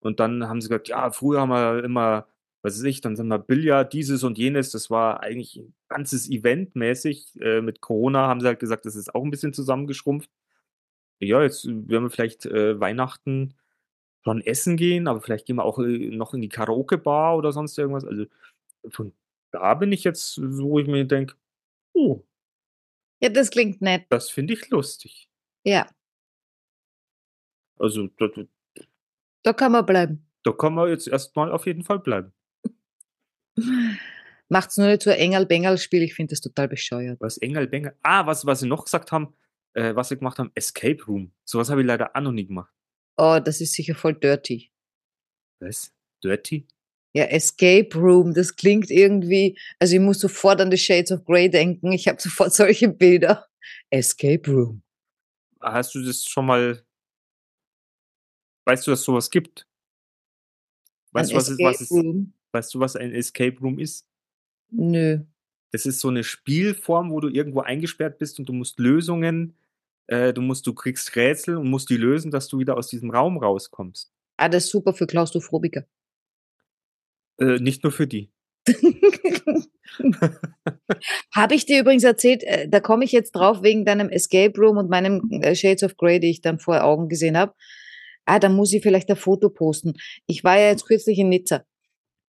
[0.00, 2.26] Und dann haben sie gesagt, ja, früher haben wir immer,
[2.64, 4.70] was weiß ich, dann sind wir Billard, dieses und jenes.
[4.70, 7.38] Das war eigentlich ein ganzes Event mäßig.
[7.40, 10.30] Äh, mit Corona haben sie halt gesagt, das ist auch ein bisschen zusammengeschrumpft.
[11.20, 13.54] Ja, jetzt werden wir vielleicht äh, Weihnachten
[14.24, 17.78] schon essen gehen, aber vielleicht gehen wir auch äh, noch in die Karaoke-Bar oder sonst
[17.78, 18.04] irgendwas.
[18.04, 18.24] Also
[18.88, 19.12] von
[19.52, 21.34] da bin ich jetzt, so wo ich mir denke,
[21.92, 22.24] oh,
[23.22, 24.06] Ja, das klingt nett.
[24.08, 25.30] das finde ich lustig.
[25.64, 25.86] Ja,
[27.78, 28.28] Also da,
[29.42, 30.26] da kann man bleiben.
[30.42, 32.33] da kann man jetzt erstmal auf jeden Fall bleiben.
[34.48, 36.02] Macht's nur nicht so ein Engel-Bengel-Spiel.
[36.02, 37.20] Ich finde das total bescheuert.
[37.20, 37.96] Was Engel Bengel.
[38.02, 39.34] Ah, was, was sie noch gesagt haben,
[39.74, 41.32] äh, was sie gemacht haben, Escape Room.
[41.44, 42.72] Sowas habe ich leider auch noch nie gemacht.
[43.16, 44.70] Oh, das ist sicher voll dirty.
[45.60, 45.92] Was?
[46.22, 46.66] Dirty?
[47.16, 51.48] Ja, Escape Room, das klingt irgendwie, also ich muss sofort an The Shades of Grey
[51.48, 51.92] denken.
[51.92, 53.46] Ich habe sofort solche Bilder.
[53.90, 54.82] Escape Room.
[55.60, 56.84] Hast du das schon mal.
[58.66, 59.66] Weißt du, dass sowas gibt?
[61.12, 62.34] Weißt, du, was, ist, was, ist, Room?
[62.54, 64.06] Weißt du, was ein Escape Room ist?
[64.70, 65.20] Nö.
[65.72, 69.56] Das ist so eine Spielform, wo du irgendwo eingesperrt bist und du musst Lösungen,
[70.06, 73.10] äh, du musst, du kriegst Rätsel und musst die lösen, dass du wieder aus diesem
[73.10, 74.12] Raum rauskommst.
[74.36, 75.84] Ah, das ist super für Klaustrophobiker.
[77.38, 78.30] Äh, nicht nur für die.
[81.34, 84.78] Habe ich dir übrigens erzählt, äh, da komme ich jetzt drauf wegen deinem Escape Room
[84.78, 87.52] und meinem äh, Shades of Grey, die ich dann vor Augen gesehen habe.
[88.24, 89.94] Ah, da muss ich vielleicht ein Foto posten.
[90.26, 91.64] Ich war ja jetzt kürzlich in Nizza.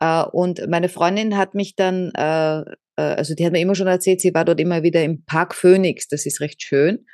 [0.00, 2.64] Äh, und meine Freundin hat mich dann, äh, äh,
[2.96, 6.08] also die hat mir immer schon erzählt, sie war dort immer wieder im Park Phoenix.
[6.08, 7.06] Das ist recht schön.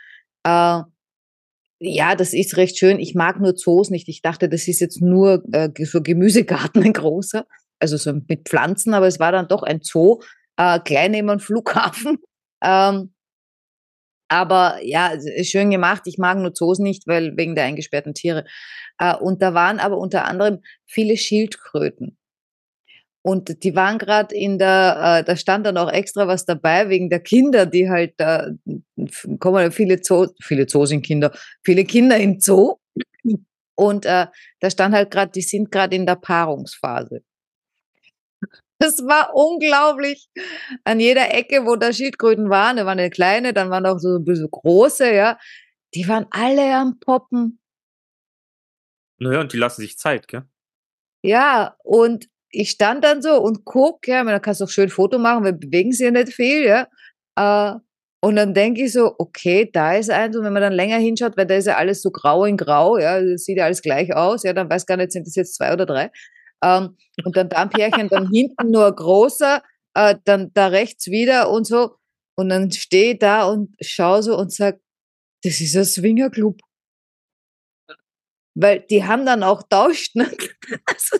[1.82, 2.98] Ja, das ist recht schön.
[2.98, 4.08] Ich mag nur Zoos nicht.
[4.08, 5.42] Ich dachte, das ist jetzt nur
[5.78, 7.46] so Gemüsegarten, ein großer,
[7.78, 10.20] also so mit Pflanzen, aber es war dann doch ein Zoo,
[10.56, 12.18] klein neben einem Flughafen.
[12.62, 13.14] Ähm,
[14.28, 15.12] aber ja,
[15.42, 16.02] schön gemacht.
[16.04, 18.44] Ich mag nur Zoos nicht, weil wegen der eingesperrten Tiere.
[19.20, 22.18] Und da waren aber unter anderem viele Schildkröten.
[23.22, 27.10] Und die waren gerade in der, äh, da stand dann auch extra was dabei wegen
[27.10, 28.48] der Kinder, die halt da
[29.38, 32.76] kommen viele Zoo, viele Zoos sind Kinder, viele Kinder im Zoo.
[33.74, 34.26] Und äh,
[34.60, 37.22] da stand halt gerade, die sind gerade in der Paarungsphase.
[38.78, 40.30] Das war unglaublich.
[40.84, 44.16] An jeder Ecke, wo da Schildkröten waren, da waren eine kleine, dann waren auch so
[44.16, 45.38] ein bisschen große, ja.
[45.94, 47.60] Die waren alle am Poppen.
[49.18, 50.44] Naja, und die lassen sich Zeit, gell?
[51.22, 55.18] Ja, und ich stand dann so und guck, ja, da kannst du auch schön Foto
[55.18, 56.86] machen, wir bewegen sie ja nicht viel, ja.
[57.36, 57.78] Äh,
[58.22, 61.36] und dann denke ich so, okay, da ist eins, und wenn man dann länger hinschaut,
[61.36, 64.42] weil da ist ja alles so grau in grau, ja, sieht ja alles gleich aus,
[64.42, 66.10] ja, dann weiß gar nicht, sind das jetzt zwei oder drei.
[66.62, 69.62] Ähm, und dann da ein Pärchen, dann hinten nur großer,
[69.94, 71.96] äh, dann da rechts wieder und so.
[72.36, 74.78] Und dann stehe ich da und schaue so und sag,
[75.42, 76.60] das ist ein Swingerclub.
[78.54, 80.30] Weil die haben dann auch tauscht, ne?
[80.86, 81.16] Also,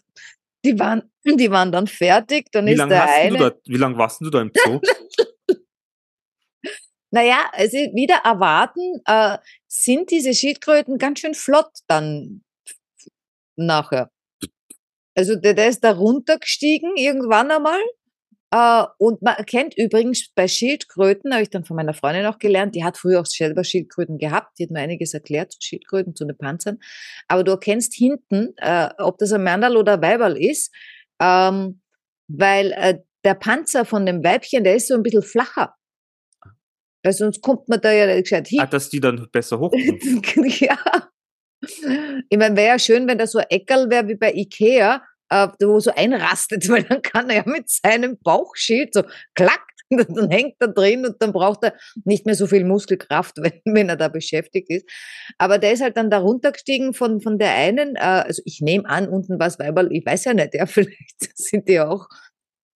[0.65, 3.39] die waren, die waren dann fertig, dann wie ist lange der eine.
[3.39, 4.81] du da, wie lange warst du da im Zoo?
[7.13, 12.45] Naja, also wieder erwarten, äh, sind diese Schildkröten ganz schön flott dann
[13.57, 14.13] nachher.
[15.17, 17.81] Also der, der ist da runtergestiegen irgendwann einmal.
[18.53, 22.75] Äh, und man erkennt übrigens bei Schildkröten, habe ich dann von meiner Freundin auch gelernt,
[22.75, 26.25] die hat früher auch selber Schildkröten gehabt, die hat mir einiges erklärt zu Schildkröten, zu
[26.25, 26.79] den Panzern.
[27.29, 30.75] Aber du erkennst hinten, äh, ob das ein Mandal oder ein Weiberl ist,
[31.21, 31.81] ähm,
[32.29, 35.75] weil äh, der Panzer von dem Weibchen, der ist so ein bisschen flacher.
[37.03, 38.61] Weil sonst kommt man da ja nicht gescheit hin.
[38.61, 40.01] ah, dass die dann besser hochkommen.
[40.59, 40.77] ja.
[42.29, 45.49] Ich meine, wäre ja schön, wenn das so ein Eckerl wäre wie bei Ikea, äh,
[45.63, 49.03] wo so einrastet, weil dann kann er ja mit seinem Bauchschild so
[49.35, 51.75] klack, dann hängt er drin und dann braucht er
[52.05, 54.89] nicht mehr so viel Muskelkraft, wenn, wenn er da beschäftigt ist.
[55.39, 58.89] Aber der ist halt dann da runtergestiegen von, von der einen, äh, also ich nehme
[58.89, 62.07] an, unten war es Weiberl, ich weiß ja nicht, ja, vielleicht sind die auch,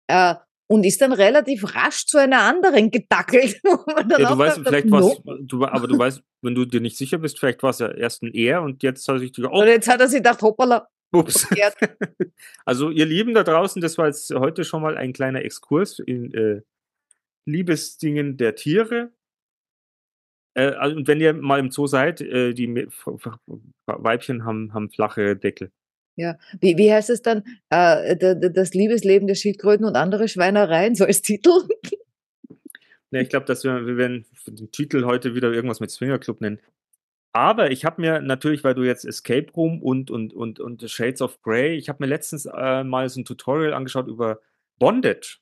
[0.08, 0.36] äh,
[0.68, 3.60] und ist dann relativ rasch zu einer anderen gedackelt.
[3.64, 5.16] wo man dann Ja, du weißt, vielleicht no.
[5.24, 8.24] was, aber du weißt, wenn du dir nicht sicher bist, vielleicht war es ja erst
[8.24, 10.88] ein Er und jetzt hat sich gedacht, Und oh, jetzt hat er sich gedacht, hoppala,
[11.14, 11.48] ups.
[12.66, 16.34] Also ihr Lieben da draußen, das war jetzt heute schon mal ein kleiner Exkurs in
[16.34, 16.62] äh,
[17.46, 19.12] Liebesdingen der Tiere.
[20.56, 22.88] Äh, also, und wenn ihr mal im Zoo seid, äh, die
[23.86, 25.72] Weibchen haben, haben flache Deckel.
[26.16, 27.44] Ja, wie, wie heißt es dann?
[27.70, 28.16] Äh,
[28.52, 31.52] das Liebesleben der Schildkröten und andere Schweinereien, so als Titel?
[33.12, 36.42] Ne, ich glaube, dass wir, wir werden den Titel heute wieder irgendwas mit Swinger Club
[36.42, 36.60] nennen.
[37.34, 41.22] Aber ich habe mir natürlich, weil du jetzt Escape Room und, und, und, und Shades
[41.22, 44.40] of Grey, ich habe mir letztens äh, mal so ein Tutorial angeschaut über
[44.78, 45.40] Bondage.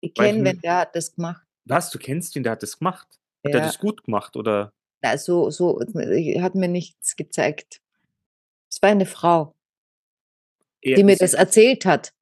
[0.00, 1.44] Ich kenne, wenn der hat das gemacht.
[1.64, 3.08] Was, du kennst ihn, der hat das gemacht.
[3.44, 4.36] Hat der Ja, das gut gemacht?
[4.36, 4.72] Oder?
[5.02, 7.80] na, so, so, hat mir nichts gezeigt.
[8.70, 9.54] Es war eine Frau,
[10.80, 12.12] Er die mir das erzählt hat.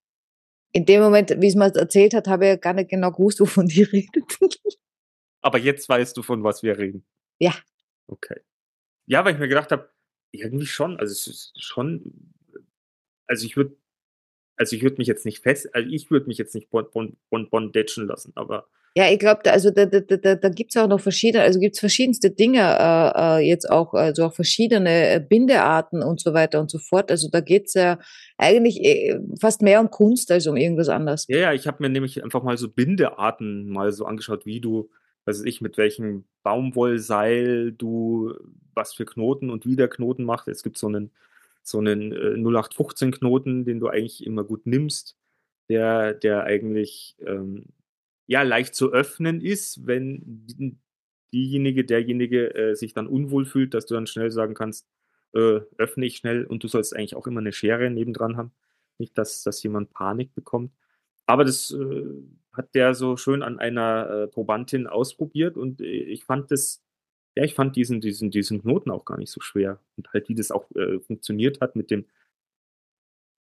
[0.73, 3.11] In dem Moment, wie es mir das erzählt hat, habe ich ja gar nicht genau
[3.11, 4.39] gewusst, wovon die redet.
[5.41, 7.07] Aber jetzt weißt du, von was wir reden.
[7.39, 7.55] Ja.
[8.07, 8.41] Okay.
[9.07, 9.91] Ja, weil ich mir gedacht habe,
[10.33, 12.35] irgendwie schon, also es ist schon,
[13.27, 13.77] also ich würde,
[14.57, 17.17] also ich würde mich jetzt nicht fest, also ich würde mich jetzt nicht bon, bon,
[17.31, 20.77] bon, bondagen lassen, aber Ja, ich glaube, da, also da, da, da, da gibt es
[20.77, 25.15] auch noch verschiedene, also gibt es verschiedenste Dinge, äh, äh, jetzt auch, also auch verschiedene
[25.15, 27.11] äh, Bindearten und so weiter und so fort.
[27.11, 27.99] Also da geht's ja
[28.37, 31.27] eigentlich äh, fast mehr um Kunst als um irgendwas anderes.
[31.29, 34.91] ja, ja, ich habe mir nämlich einfach mal so Bindearten mal so angeschaut, wie du,
[35.29, 38.35] weiß ich, mit welchem Baumwollseil du
[38.75, 40.49] was für Knoten und wie der Knoten macht.
[40.49, 41.11] Es gibt so einen,
[41.63, 45.17] so einen äh, 0815 Knoten, den du eigentlich immer gut nimmst,
[45.69, 47.67] der, der eigentlich ähm,
[48.27, 50.77] ja leicht zu öffnen ist, wenn die-
[51.35, 54.87] diejenige, derjenige äh, sich dann unwohl fühlt, dass du dann schnell sagen kannst,
[55.35, 58.53] äh, öffne ich schnell und du sollst eigentlich auch immer eine Schere nebendran haben.
[58.99, 60.73] Nicht, dass, dass jemand Panik bekommt.
[61.27, 62.05] Aber das äh,
[62.59, 66.83] hat der so schön an einer äh, Probandin ausprobiert und äh, ich fand das,
[67.37, 69.81] ja, ich fand diesen, diesen, diesen Knoten auch gar nicht so schwer.
[69.97, 72.07] Und halt, wie das auch äh, funktioniert hat mit dem,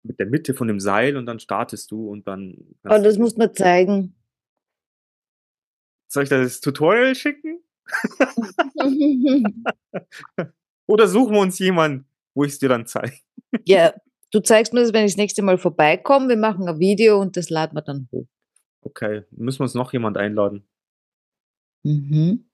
[0.04, 2.76] mit der Mitte von dem Seil und dann startest du und dann.
[2.84, 4.14] Kannst das muss man zeigen.
[6.06, 7.60] Soll ich das Tutorial schicken?
[10.86, 13.18] Oder suchen wir uns jemanden, wo ich es dir dann zeige?
[13.66, 13.92] ja,
[14.30, 16.28] du zeigst mir das, wenn ich das nächste Mal vorbeikomme.
[16.28, 18.26] Wir machen ein Video und das laden wir dann hoch.
[18.88, 20.66] Okay, müssen wir uns noch jemand einladen?
[21.82, 22.48] Mhm.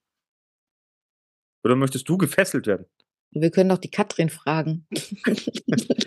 [1.62, 2.87] Oder möchtest du gefesselt werden?
[3.30, 4.87] Wir können auch die Katrin fragen.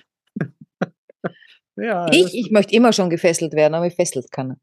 [1.79, 4.57] Ja, ich, ich möchte immer schon gefesselt werden, aber ich fesselt keiner.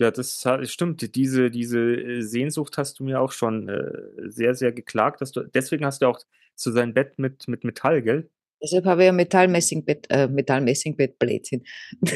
[0.00, 1.14] Ja, das stimmt.
[1.14, 3.92] Diese, diese äh, Sehnsucht hast du mir auch schon äh,
[4.28, 5.20] sehr, sehr geklagt.
[5.20, 6.18] Dass du, deswegen hast du auch
[6.54, 8.30] zu sein Bett mit, mit Metall, gell?
[8.64, 11.64] Deshalb habe ich ein Metallmessingbett, äh, Metallmessingbett, Blödsinn.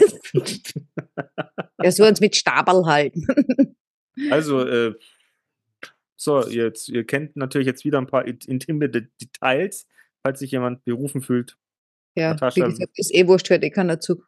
[1.82, 3.26] ja, so uns mit Stabel halten.
[4.30, 4.94] also, äh,
[6.16, 9.86] so, jetzt, ihr kennt natürlich jetzt wieder ein paar intime Details,
[10.22, 11.58] falls sich jemand berufen fühlt.
[12.16, 14.22] Ja, Natascha, wie gesagt, ist eh wurscht, hört eh keiner zu.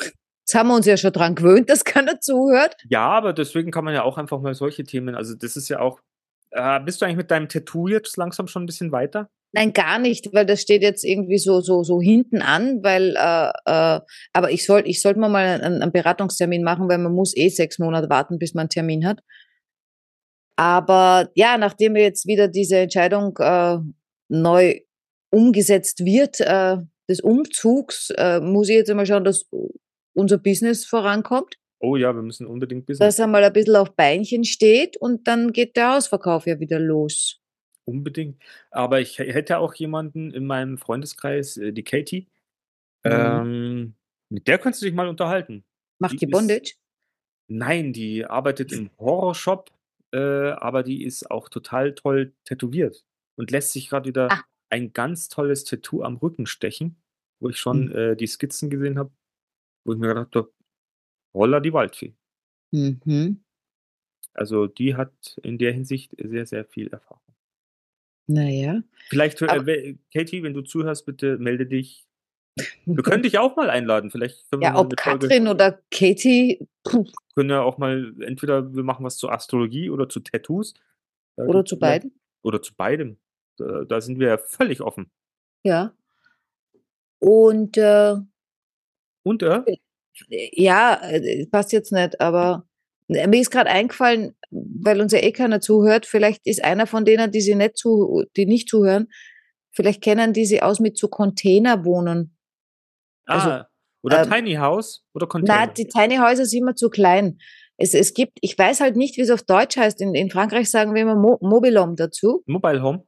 [0.00, 2.76] Jetzt haben wir uns ja schon dran gewöhnt, dass keiner zuhört.
[2.88, 5.80] Ja, aber deswegen kann man ja auch einfach mal solche Themen, also das ist ja
[5.80, 6.00] auch,
[6.52, 9.28] äh, bist du eigentlich mit deinem Tattoo jetzt langsam schon ein bisschen weiter?
[9.56, 13.48] Nein, gar nicht, weil das steht jetzt irgendwie so so so hinten an, weil äh,
[13.64, 14.00] äh,
[14.34, 17.78] aber ich soll ich sollte mal einen, einen Beratungstermin machen, weil man muss eh sechs
[17.78, 19.22] Monate warten, bis man einen Termin hat.
[20.56, 23.78] Aber ja, nachdem jetzt wieder diese Entscheidung äh,
[24.28, 24.80] neu
[25.30, 26.76] umgesetzt wird, äh,
[27.08, 29.48] des Umzugs, äh, muss ich jetzt einmal schauen, dass
[30.14, 31.56] unser Business vorankommt.
[31.80, 33.06] Oh ja, wir müssen unbedingt Business.
[33.06, 36.78] Dass er mal ein bisschen auf Beinchen steht und dann geht der Ausverkauf ja wieder
[36.78, 37.40] los.
[37.86, 38.42] Unbedingt.
[38.70, 42.26] Aber ich hätte auch jemanden in meinem Freundeskreis, äh, die Katie.
[43.04, 43.12] Mhm.
[43.12, 43.94] Ähm,
[44.28, 45.64] mit der kannst du dich mal unterhalten.
[45.98, 46.70] Macht die, die Bondage?
[46.70, 46.80] Ist,
[47.48, 49.70] nein, die arbeitet im Horrorshop
[50.12, 53.04] äh, aber die ist auch total toll tätowiert
[53.36, 54.44] und lässt sich gerade wieder ah.
[54.70, 56.96] ein ganz tolles Tattoo am Rücken stechen,
[57.40, 57.96] wo ich schon mhm.
[57.96, 59.10] äh, die Skizzen gesehen habe,
[59.84, 60.52] wo ich mir gedacht habe,
[61.34, 62.14] Roller die Waldfee.
[62.72, 63.42] Mhm.
[64.32, 67.25] Also die hat in der Hinsicht sehr, sehr viel Erfahrung.
[68.26, 68.82] Naja.
[69.08, 72.06] Vielleicht, äh, Katie, wenn du zuhörst, bitte melde dich
[72.86, 74.10] wir können dich auch mal einladen.
[74.10, 76.66] Vielleicht ja, ob Katrin oder Katie.
[77.34, 80.74] Können ja auch mal, entweder wir machen was zur Astrologie oder zu Tattoos.
[81.36, 82.18] Oder zu beiden.
[82.42, 83.18] Oder zu beidem.
[83.58, 85.10] Da, da sind wir ja völlig offen.
[85.64, 85.92] Ja.
[87.18, 88.16] Und äh,
[89.22, 89.62] und äh?
[90.28, 92.66] ja, äh, passt jetzt nicht, aber
[93.08, 97.30] mir ist gerade eingefallen, weil uns ja eh keiner zuhört, vielleicht ist einer von denen,
[97.30, 99.08] die sie nicht zu, die nicht zuhören,
[99.72, 102.36] vielleicht kennen die sie aus mit so Containerwohnen.
[103.26, 103.68] Also, ah,
[104.02, 105.66] oder ähm, Tiny House oder Container?
[105.66, 107.38] Nein, die Tiny Häuser sind immer zu klein.
[107.76, 110.00] Es, es gibt, ich weiß halt nicht, wie es auf Deutsch heißt.
[110.00, 112.42] In, in Frankreich sagen wir immer Mo Mobile Home dazu.
[112.46, 113.04] Mobile Home?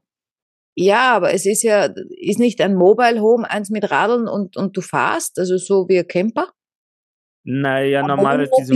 [0.75, 4.77] Ja, aber es ist ja, ist nicht ein Mobile Home, eins mit Radeln und, und
[4.77, 6.53] du fahrst, also so wie ein Camper.
[7.51, 8.75] Naja, normal, diese,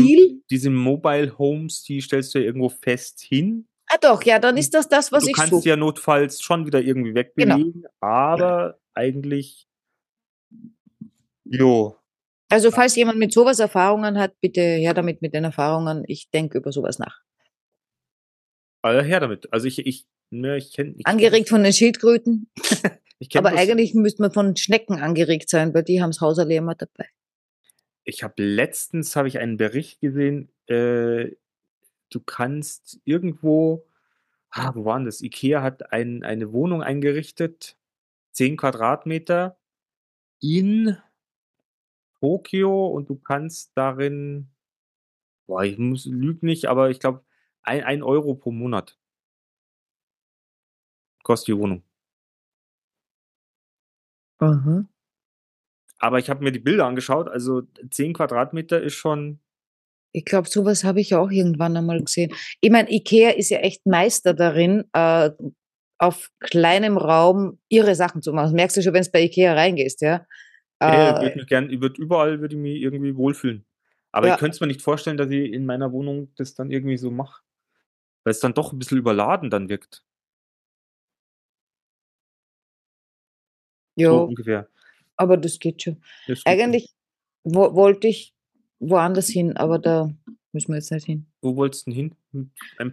[0.50, 3.66] diese Mobile Homes, die stellst du ja irgendwo fest hin.
[3.86, 5.46] Ah doch, ja, dann ist das das, was du ich suche.
[5.46, 7.88] Du kannst ja notfalls schon wieder irgendwie wegbewegen, genau.
[8.00, 8.74] aber ja.
[8.94, 9.66] eigentlich
[11.52, 11.96] Jo.
[12.48, 16.04] Also falls jemand mit sowas Erfahrungen hat, bitte her damit mit den Erfahrungen.
[16.06, 17.20] Ich denke über sowas nach.
[18.82, 19.52] Also her damit.
[19.52, 20.96] Also ich, ich, ne, ich kenne.
[21.04, 22.50] Angeregt von den Schildkröten.
[23.34, 26.74] Aber eigentlich müsste man von Schnecken angeregt sein, weil die haben das Haus alle immer
[26.74, 27.06] dabei.
[28.04, 30.50] Ich habe letztens habe ich einen Bericht gesehen.
[30.66, 31.36] Äh,
[32.10, 33.86] du kannst irgendwo,
[34.50, 35.22] ah, wo war denn das?
[35.22, 37.76] Ikea hat ein, eine Wohnung eingerichtet,
[38.32, 39.58] 10 Quadratmeter
[40.40, 40.98] in
[42.20, 44.48] Tokio und du kannst darin,
[45.46, 47.24] boah, ich muss lüge nicht, aber ich glaube,
[47.62, 48.98] ein, ein Euro pro Monat
[51.24, 51.82] kostet die Wohnung.
[54.38, 54.84] Aha.
[56.02, 59.38] Aber ich habe mir die Bilder angeschaut, also 10 Quadratmeter ist schon.
[60.10, 62.34] Ich glaube, sowas habe ich auch irgendwann einmal gesehen.
[62.60, 65.30] Ich meine, Ikea ist ja echt Meister darin, äh,
[65.98, 68.46] auf kleinem Raum ihre Sachen zu machen.
[68.46, 70.26] Das merkst du schon, wenn es bei Ikea reingehst, ja.
[70.80, 73.64] Äh, ich mich gern, wird überall würde ich mich irgendwie wohlfühlen.
[74.10, 74.34] Aber ja.
[74.34, 77.12] ich könnte es mir nicht vorstellen, dass ich in meiner Wohnung das dann irgendwie so
[77.12, 77.42] mache.
[78.24, 80.04] Weil es dann doch ein bisschen überladen dann wirkt.
[83.94, 84.10] Ja.
[84.10, 84.68] So ungefähr.
[85.16, 86.02] Aber das geht schon.
[86.26, 86.94] Das Eigentlich
[87.44, 88.34] wo, wollte ich
[88.78, 90.12] woanders hin, aber da
[90.52, 91.26] müssen wir jetzt nicht hin.
[91.40, 92.14] Wo wolltest du hin?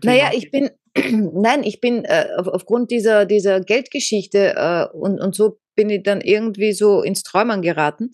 [0.03, 0.69] Naja, ich bin,
[1.33, 6.03] nein, ich bin äh, auf, aufgrund dieser, dieser Geldgeschichte äh, und, und so bin ich
[6.03, 8.11] dann irgendwie so ins Träumen geraten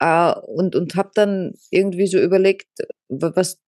[0.00, 2.68] äh, und, und habe dann irgendwie so überlegt,
[3.08, 3.60] was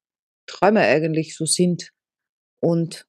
[0.46, 1.92] Träume eigentlich so sind
[2.60, 3.06] und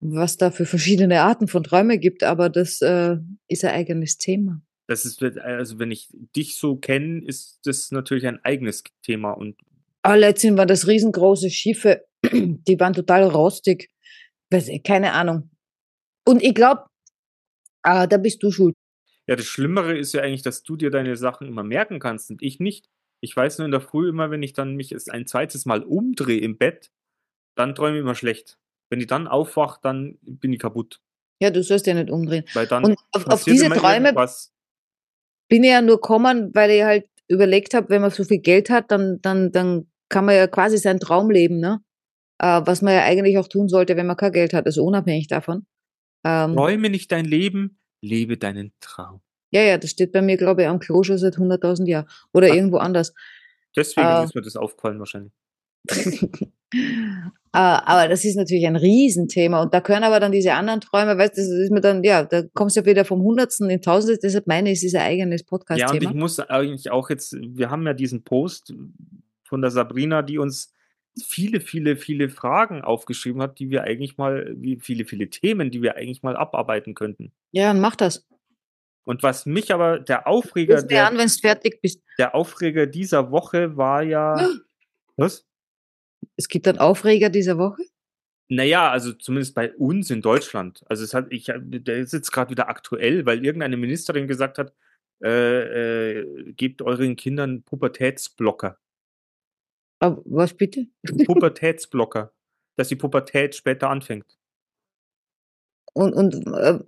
[0.00, 3.16] was da für verschiedene Arten von Träumen gibt, aber das äh,
[3.48, 4.60] ist ein eigenes Thema.
[4.86, 9.56] Das ist, also wenn ich dich so kenne, ist das natürlich ein eigenes Thema und
[10.06, 13.90] Ah, letztens waren das riesengroße Schiffe, die waren total rostig.
[14.84, 15.50] Keine Ahnung.
[16.26, 16.84] Und ich glaube,
[17.82, 18.74] ah, da bist du schuld.
[19.26, 22.42] Ja, das Schlimmere ist ja eigentlich, dass du dir deine Sachen immer merken kannst und
[22.42, 22.90] ich nicht.
[23.20, 26.40] Ich weiß nur in der Früh immer, wenn ich dann mich ein zweites Mal umdrehe
[26.40, 26.90] im Bett,
[27.56, 28.58] dann träume ich immer schlecht.
[28.90, 31.00] Wenn ich dann aufwache, dann bin ich kaputt.
[31.40, 32.44] Ja, du sollst ja nicht umdrehen.
[32.52, 34.53] Weil dann und auf, auf diese Träume irgendwas.
[35.54, 38.90] Bin ja nur gekommen, weil ich halt überlegt habe, wenn man so viel Geld hat,
[38.90, 41.80] dann, dann, dann kann man ja quasi seinen Traum leben, ne?
[42.42, 45.28] Äh, was man ja eigentlich auch tun sollte, wenn man kein Geld hat, also unabhängig
[45.28, 45.64] davon.
[46.24, 49.20] Ähm, Träume nicht dein Leben, lebe deinen Traum.
[49.52, 52.08] Ja, ja, das steht bei mir, glaube ich, am Klo schon seit 100.000 Jahren.
[52.32, 53.14] Oder Ach, irgendwo anders.
[53.76, 55.32] Deswegen äh, ist mir das aufgefallen wahrscheinlich.
[57.54, 59.62] Ah, aber das ist natürlich ein Riesenthema.
[59.62, 62.24] Und da können aber dann diese anderen Träume, weißt du, das ist mir dann, ja,
[62.24, 64.18] da kommst du ja wieder vom Hundertsten in Tausende.
[64.20, 65.92] Deshalb meine ich, es ist ein eigenes Podcast-Thema.
[65.92, 68.74] Ja, und ich muss eigentlich auch jetzt, wir haben ja diesen Post
[69.44, 70.72] von der Sabrina, die uns
[71.24, 75.80] viele, viele, viele Fragen aufgeschrieben hat, die wir eigentlich mal, wie viele, viele Themen, die
[75.80, 77.30] wir eigentlich mal abarbeiten könnten.
[77.52, 78.26] Ja, dann mach das.
[79.04, 80.82] Und was mich aber, der Aufreger.
[80.82, 81.14] Der, an.
[82.18, 84.40] Der Aufreger dieser Woche war ja.
[84.40, 84.48] Ja.
[85.16, 85.46] Was?
[86.36, 87.82] Es gibt einen Aufreger dieser Woche?
[88.48, 90.82] Naja, also zumindest bei uns in Deutschland.
[90.86, 94.74] Also es hat, ich, der ist jetzt gerade wieder aktuell, weil irgendeine Ministerin gesagt hat,
[95.22, 98.78] äh, äh, gebt euren Kindern Pubertätsblocker.
[100.00, 100.88] Aber was bitte?
[101.24, 102.32] Pubertätsblocker,
[102.76, 104.36] dass die Pubertät später anfängt.
[105.94, 106.78] Und, und, äh,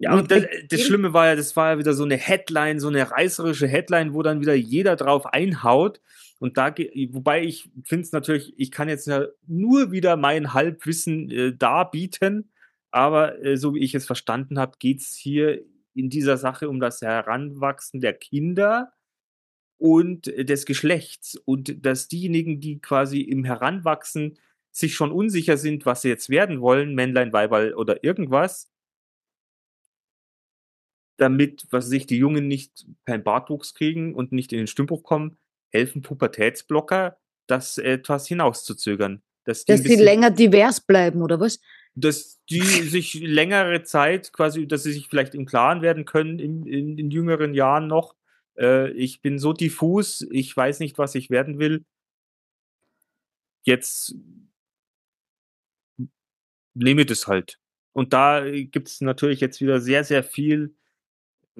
[0.00, 2.88] ja, und das, das, Schlimme war ja, das war ja wieder so eine Headline, so
[2.88, 6.00] eine reißerische Headline, wo dann wieder jeder drauf einhaut.
[6.40, 6.74] Und da,
[7.10, 9.08] wobei ich finde es natürlich, ich kann jetzt
[9.46, 12.50] nur wieder mein Halbwissen äh, darbieten,
[12.90, 16.80] aber äh, so wie ich es verstanden habe, geht es hier in dieser Sache um
[16.80, 18.92] das Heranwachsen der Kinder
[19.78, 24.36] und äh, des Geschlechts und dass diejenigen, die quasi im Heranwachsen
[24.78, 28.70] sich schon unsicher sind, was sie jetzt werden wollen, Männlein, Weiberl oder irgendwas,
[31.16, 35.36] damit, was sich die Jungen nicht kein Bartwuchs kriegen und nicht in den Stimmbruch kommen,
[35.70, 39.22] helfen Pubertätsblocker, das etwas hinauszuzögern.
[39.44, 41.60] Dass die, dass die länger divers bleiben, oder was?
[41.94, 46.66] Dass die sich längere Zeit quasi, dass sie sich vielleicht im Klaren werden können in,
[46.66, 48.14] in, in jüngeren Jahren noch.
[48.56, 51.84] Äh, ich bin so diffus, ich weiß nicht, was ich werden will.
[53.64, 54.14] Jetzt
[56.78, 57.58] nehme das halt.
[57.92, 60.74] Und da gibt es natürlich jetzt wieder sehr, sehr viel.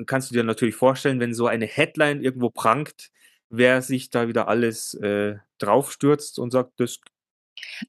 [0.07, 3.11] Kannst du dir natürlich vorstellen, wenn so eine Headline irgendwo prangt,
[3.51, 6.99] wer sich da wieder alles äh, draufstürzt und sagt, das.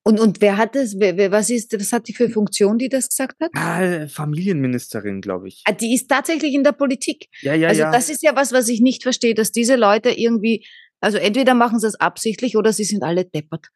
[0.03, 2.89] Und, und wer hat das, wer, wer, was ist, was hat die für Funktion, die
[2.89, 3.51] das gesagt hat?
[3.53, 5.61] Ah, Familienministerin, glaube ich.
[5.65, 7.27] Ah, die ist tatsächlich in der Politik.
[7.41, 7.91] Ja, ja, also ja.
[7.91, 10.65] das ist ja was, was ich nicht verstehe, dass diese Leute irgendwie,
[11.01, 13.67] also entweder machen sie es absichtlich oder sie sind alle deppert.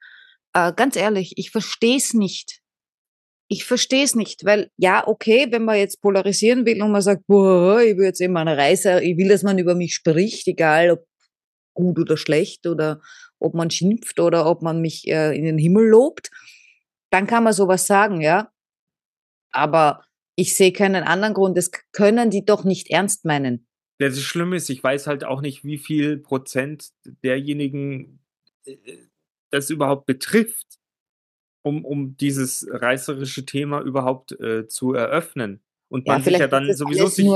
[0.54, 2.63] Äh, ganz ehrlich, ich verstehe es nicht.
[3.50, 7.28] Ich verstehe es nicht, weil ja, okay, wenn man jetzt polarisieren will und man sagt,
[7.28, 10.92] boah, ich will jetzt immer einen Reißer, ich will, dass man über mich spricht, egal
[10.92, 11.06] ob
[11.74, 13.02] gut oder schlecht oder
[13.40, 16.30] ob man schimpft oder ob man mich äh, in den Himmel lobt,
[17.12, 18.52] dann kann man sowas sagen, ja.
[19.52, 20.04] Aber
[20.36, 21.58] ich sehe keinen anderen Grund.
[21.58, 23.68] Das können die doch nicht ernst meinen.
[24.00, 26.90] Das Schlimme ist, ich weiß halt auch nicht, wie viel Prozent
[27.24, 28.20] derjenigen
[28.66, 28.78] äh,
[29.52, 30.80] das überhaupt betrifft,
[31.64, 35.62] um, um dieses reißerische Thema überhaupt äh, zu eröffnen.
[35.90, 37.30] Und man ja, sich ja dann sowieso sich,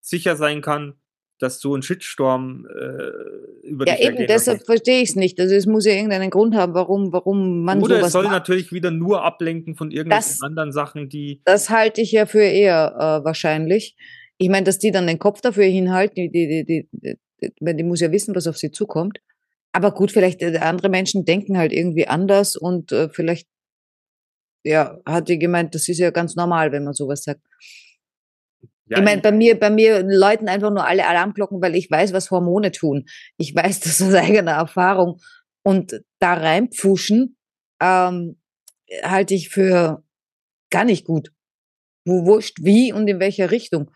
[0.00, 0.94] sicher sein kann,
[1.38, 5.38] dass so ein Shitstorm äh, über Ja, eben, deshalb verstehe ich es nicht.
[5.38, 8.32] Also es muss ja irgendeinen Grund haben, warum, warum man Oder es soll macht.
[8.32, 11.42] natürlich wieder nur ablenken von irgendwelchen das, anderen Sachen, die.
[11.44, 13.96] Das halte ich ja für eher äh, wahrscheinlich.
[14.38, 17.82] Ich meine, dass die dann den Kopf dafür hinhalten, die, die, die, die, die, die
[17.82, 19.18] muss ja wissen, was auf sie zukommt.
[19.72, 23.46] Aber gut, vielleicht äh, andere Menschen denken halt irgendwie anders und äh, vielleicht
[24.66, 27.40] ja, hat die gemeint, das ist ja ganz normal, wenn man sowas sagt.
[28.88, 32.12] Ja, ich meine, bei mir, bei mir läuten einfach nur alle Alarmglocken, weil ich weiß,
[32.12, 33.06] was Hormone tun.
[33.36, 35.20] Ich weiß das aus eigener Erfahrung.
[35.62, 37.36] Und da reinpfuschen,
[37.80, 38.40] ähm,
[39.02, 40.04] halte ich für
[40.70, 41.32] gar nicht gut.
[42.04, 43.90] Wo wurscht, wie und in welcher Richtung.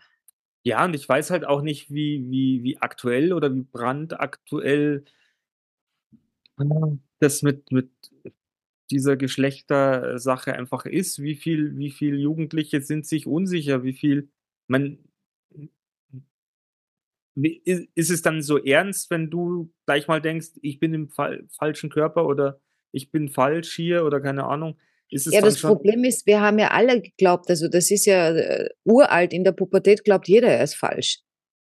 [0.63, 5.05] Ja, und ich weiß halt auch nicht, wie, wie, wie aktuell oder wie brandaktuell
[7.19, 7.89] das mit, mit
[8.91, 11.21] dieser Geschlechtersache einfach ist.
[11.21, 14.29] Wie viel, wie viel Jugendliche sind sich unsicher, wie viel
[14.67, 14.99] man
[17.33, 21.89] ist es dann so ernst, wenn du gleich mal denkst, ich bin im Fall, falschen
[21.89, 22.59] Körper oder
[22.91, 24.77] ich bin falsch hier oder keine Ahnung?
[25.09, 29.33] ja, das Problem ist, wir haben ja alle geglaubt, also das ist ja äh, uralt,
[29.33, 31.19] in der Pubertät glaubt jeder, er ist falsch.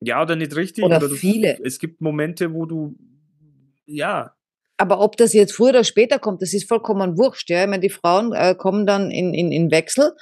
[0.01, 0.83] Ja, oder nicht richtig.
[0.83, 1.59] Oder, oder du, viele.
[1.63, 2.95] Es gibt Momente, wo du,
[3.85, 4.35] ja.
[4.77, 7.49] Aber ob das jetzt früher oder später kommt, das ist vollkommen wurscht.
[7.49, 7.63] Ja?
[7.63, 10.13] Ich meine, die Frauen äh, kommen dann in, in, in Wechsel.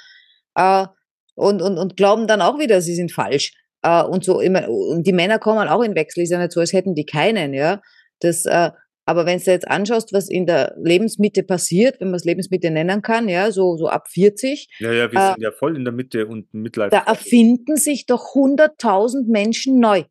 [0.54, 0.86] Äh,
[1.34, 3.52] und, und, und glauben dann auch wieder, sie sind falsch.
[3.82, 6.60] Äh, und so immer, und die Männer kommen auch in Wechsel, ist ja nicht so,
[6.60, 7.82] als hätten die keinen, ja.
[8.20, 8.70] Das, äh,
[9.04, 13.02] aber wenn du jetzt anschaust, was in der Lebensmitte passiert, wenn man es Lebensmitte nennen
[13.02, 14.68] kann, ja, so, so ab 40.
[14.80, 16.92] Ja, ja, wir äh, sind ja voll in der Mitte und Mitleid.
[16.92, 20.04] Da erfinden sich doch 100.000 Menschen neu.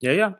[0.00, 0.38] Ja, ja.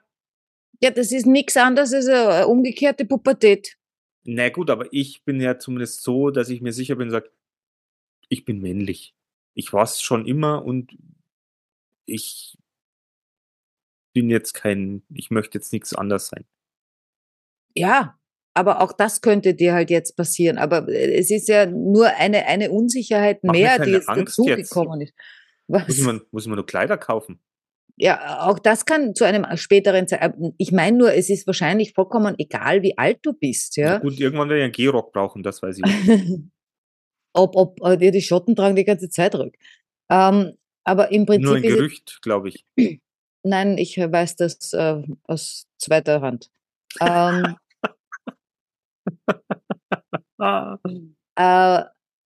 [0.82, 3.76] Ja, das ist nichts anderes als eine umgekehrte Pubertät.
[4.24, 7.30] Na gut, aber ich bin ja zumindest so, dass ich mir sicher bin und sage,
[8.28, 9.16] ich bin männlich
[9.56, 10.96] ich war es schon immer und
[12.04, 12.56] ich
[14.12, 16.44] bin jetzt kein, ich möchte jetzt nichts anders sein.
[17.74, 18.18] Ja,
[18.54, 20.58] aber auch das könnte dir halt jetzt passieren.
[20.58, 25.00] Aber äh, es ist ja nur eine, eine Unsicherheit Mach mir mehr, die jetzt dazugekommen
[25.00, 25.14] ist.
[25.68, 25.88] Was?
[25.88, 27.40] Muss man, muss man nur Kleider kaufen?
[27.98, 30.54] Ja, auch das kann zu einem späteren Zeitpunkt.
[30.58, 33.92] Ich meine nur, es ist wahrscheinlich vollkommen egal, wie alt du bist, Ja.
[33.92, 33.98] ja.
[33.98, 35.84] gut, irgendwann werde ich einen Gehrock brauchen, das weiß ich.
[37.32, 39.54] ob, ob äh, dir die Schotten tragen die ganze Zeit rück.
[40.10, 42.66] Ähm, aber im Prinzip Nur ein Gerücht, glaube ich.
[43.42, 46.50] Nein, ich weiß das äh, aus zweiter Hand.
[47.00, 47.56] Ähm,
[51.36, 51.84] äh,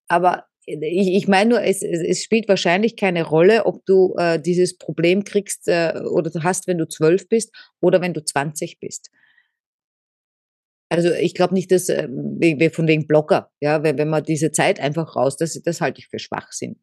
[0.08, 0.49] aber
[0.80, 5.24] ich, ich meine nur, es, es, spielt wahrscheinlich keine Rolle, ob du äh, dieses Problem
[5.24, 9.10] kriegst äh, oder hast, wenn du zwölf bist oder wenn du 20 bist.
[10.88, 12.08] Also ich glaube nicht, dass äh,
[12.70, 16.08] von wegen Blocker, ja, wenn, wenn man diese Zeit einfach raus, das, das halte ich
[16.08, 16.80] für Schwachsinn.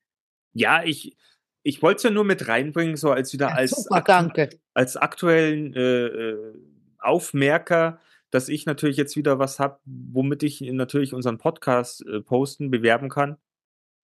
[0.53, 1.17] Ja, ich,
[1.63, 4.49] ich wollte es ja nur mit reinbringen, so als wieder als, Super, danke.
[4.73, 6.53] als aktuellen äh, äh,
[6.99, 7.99] Aufmerker,
[8.31, 13.09] dass ich natürlich jetzt wieder was habe, womit ich natürlich unseren Podcast äh, posten, bewerben
[13.09, 13.37] kann.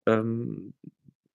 [0.05, 0.73] Ähm,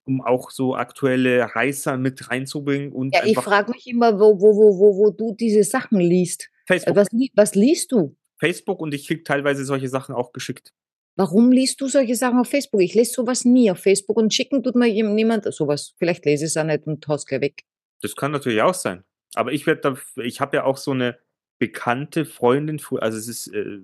[0.04, 4.56] um auch so aktuelle Reißer mit reinzubringen und Ja, ich frage mich immer, wo, wo,
[4.56, 6.50] wo, wo, wo du diese Sachen liest.
[6.66, 8.16] Facebook, Was, was liest du?
[8.38, 10.72] Facebook und ich krieg teilweise solche Sachen auch geschickt.
[11.16, 12.80] Warum liest du solche Sachen auf Facebook?
[12.80, 15.94] Ich lese sowas nie auf Facebook und schicken tut mir niemand sowas.
[15.98, 17.64] Vielleicht lese ich es auch nicht und haus gleich weg.
[18.00, 19.04] Das kann natürlich auch sein.
[19.34, 21.18] Aber ich werde da, ich habe ja auch so eine
[21.58, 23.80] bekannte Freundin, also es ist, äh,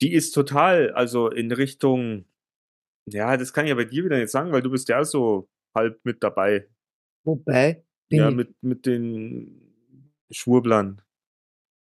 [0.00, 2.24] die ist total, also in Richtung,
[3.06, 5.48] ja, das kann ich ja bei dir wieder nicht sagen, weil du bist ja so
[5.74, 6.68] halb mit dabei.
[7.24, 9.72] Wobei, ja, mit, mit den
[10.30, 11.02] Schwurblern.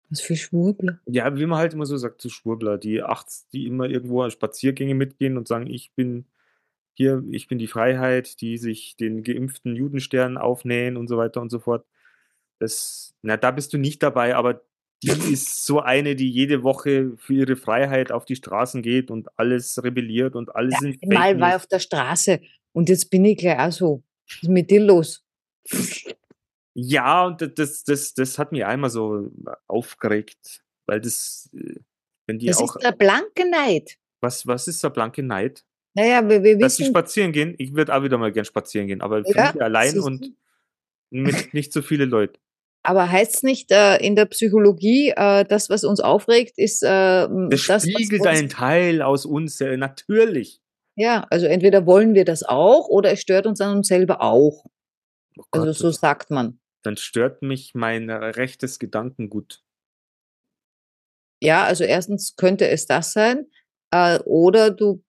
[0.10, 0.99] was für Schwurbler.
[1.06, 4.32] Ja, wie man halt immer so sagt, so Schwurbler, die achts, die immer irgendwo an
[4.32, 6.26] Spaziergänge mitgehen und sagen, ich bin
[6.93, 11.49] hier, ich bin die Freiheit, die sich den geimpften Judenstern aufnähen und so weiter und
[11.49, 11.86] so fort.
[12.60, 14.62] Das, na, da bist du nicht dabei, aber
[15.04, 19.28] die ist so eine, die jede Woche für ihre Freiheit auf die Straßen geht und
[19.38, 22.39] alles rebelliert und alles sind Fake Mal war ich auf der Straße
[22.74, 24.04] und jetzt bin ich gleich auch so.
[24.30, 25.24] Was ist mit dir los?
[26.74, 29.30] Ja, und das- das, das, das hat mich einmal so
[29.68, 31.76] aufgeregt, weil das, äh,
[32.28, 33.97] wenn die Das auch, ist der blanke Neid.
[34.22, 35.66] was, was ist der blanke Neid?
[35.93, 38.88] Naja, wir, wir Dass sie wissen, spazieren gehen, ich würde auch wieder mal gern spazieren
[38.88, 40.34] gehen, aber Ja, allein und
[41.10, 42.39] mit nicht so viele Leute.
[42.84, 47.28] Aber heißt es nicht äh, in der Psychologie, äh, das, was uns aufregt, ist äh,
[47.50, 50.62] Das das, spiegelt einen Teil aus uns, natürlich.
[50.96, 54.66] Ja, also entweder wollen wir das auch oder es stört uns an uns selber auch.
[55.38, 56.60] Oh Also so sagt man.
[56.84, 59.64] dann stört mich mein äh, rechtes Gedankengut.
[61.42, 63.46] Ja, also erstens könnte es das sein.
[63.92, 65.04] Äh, oder du,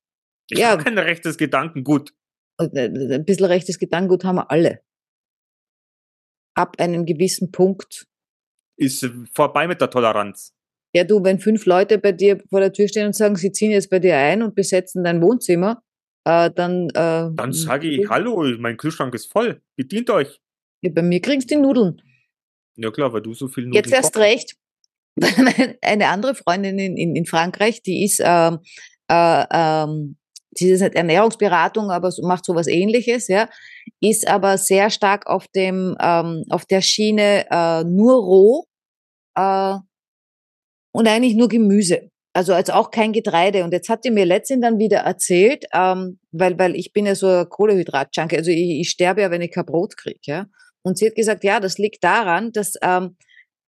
[0.50, 0.70] Ich Ja.
[0.70, 2.12] habe kein rechtes Gedankengut.
[2.58, 4.80] äh, ein bisschen rechtes Gedankengut haben wir alle.
[6.54, 8.06] Ab einem gewissen Punkt.
[8.76, 10.52] Ist vorbei mit der Toleranz.
[10.94, 13.70] Ja, du, wenn fünf Leute bei dir vor der Tür stehen und sagen, sie ziehen
[13.70, 15.82] jetzt bei dir ein und besetzen dein Wohnzimmer,
[16.24, 16.88] äh, dann.
[16.90, 19.62] Äh, Dann sage ich, hallo, mein Kühlschrank ist voll.
[19.76, 20.40] Bedient euch.
[20.82, 22.02] Ja, bei mir kriegst du die Nudeln.
[22.76, 24.26] Ja klar, weil du so viel Jetzt Nudeln erst kochst.
[24.26, 24.56] recht.
[25.82, 28.60] Eine andere Freundin in, in, in Frankreich, die ist, ähm,
[29.08, 30.16] äh, ähm,
[30.54, 33.48] sie ist nicht Ernährungsberatung, aber macht sowas ähnliches, ja,
[34.00, 38.64] ist aber sehr stark auf dem, ähm, auf der Schiene äh, nur roh
[39.36, 39.76] äh,
[40.92, 42.08] und eigentlich nur Gemüse.
[42.34, 43.62] Also als auch kein Getreide.
[43.62, 47.14] Und jetzt hat die mir letztens dann wieder erzählt, ähm, weil, weil ich bin ja
[47.14, 50.46] so ein Kohlehydrat-Junkie, also ich, ich sterbe ja, wenn ich kein Brot kriege, ja.
[50.82, 53.16] Und sie hat gesagt, ja, das liegt daran, dass ähm,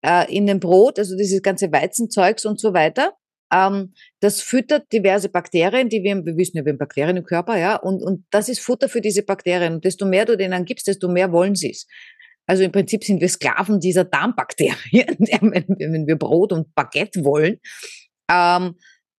[0.04, 3.14] äh, in dem Brot, also dieses ganze Weizenzeugs und so weiter,
[3.50, 7.76] das füttert diverse Bakterien, die wir, wir wissen ja, wir haben Bakterien im Körper, ja,
[7.76, 9.74] und, und das ist Futter für diese Bakterien.
[9.74, 11.86] Und desto mehr du denen gibst, desto mehr wollen sie es.
[12.46, 14.76] Also im Prinzip sind wir Sklaven dieser Darmbakterien,
[15.18, 17.58] wenn, wenn wir Brot und Baguette wollen.
[18.30, 18.74] Ähm,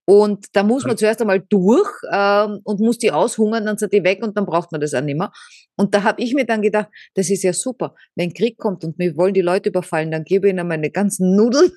[0.07, 4.03] und da muss man zuerst einmal durch ähm, und muss die aushungern, dann sind die
[4.03, 5.31] weg und dann braucht man das auch nicht mehr.
[5.77, 7.95] Und da habe ich mir dann gedacht, das ist ja super.
[8.15, 11.35] Wenn Krieg kommt und mir wollen die Leute überfallen, dann gebe ich ihnen meine ganzen
[11.35, 11.71] Nudeln.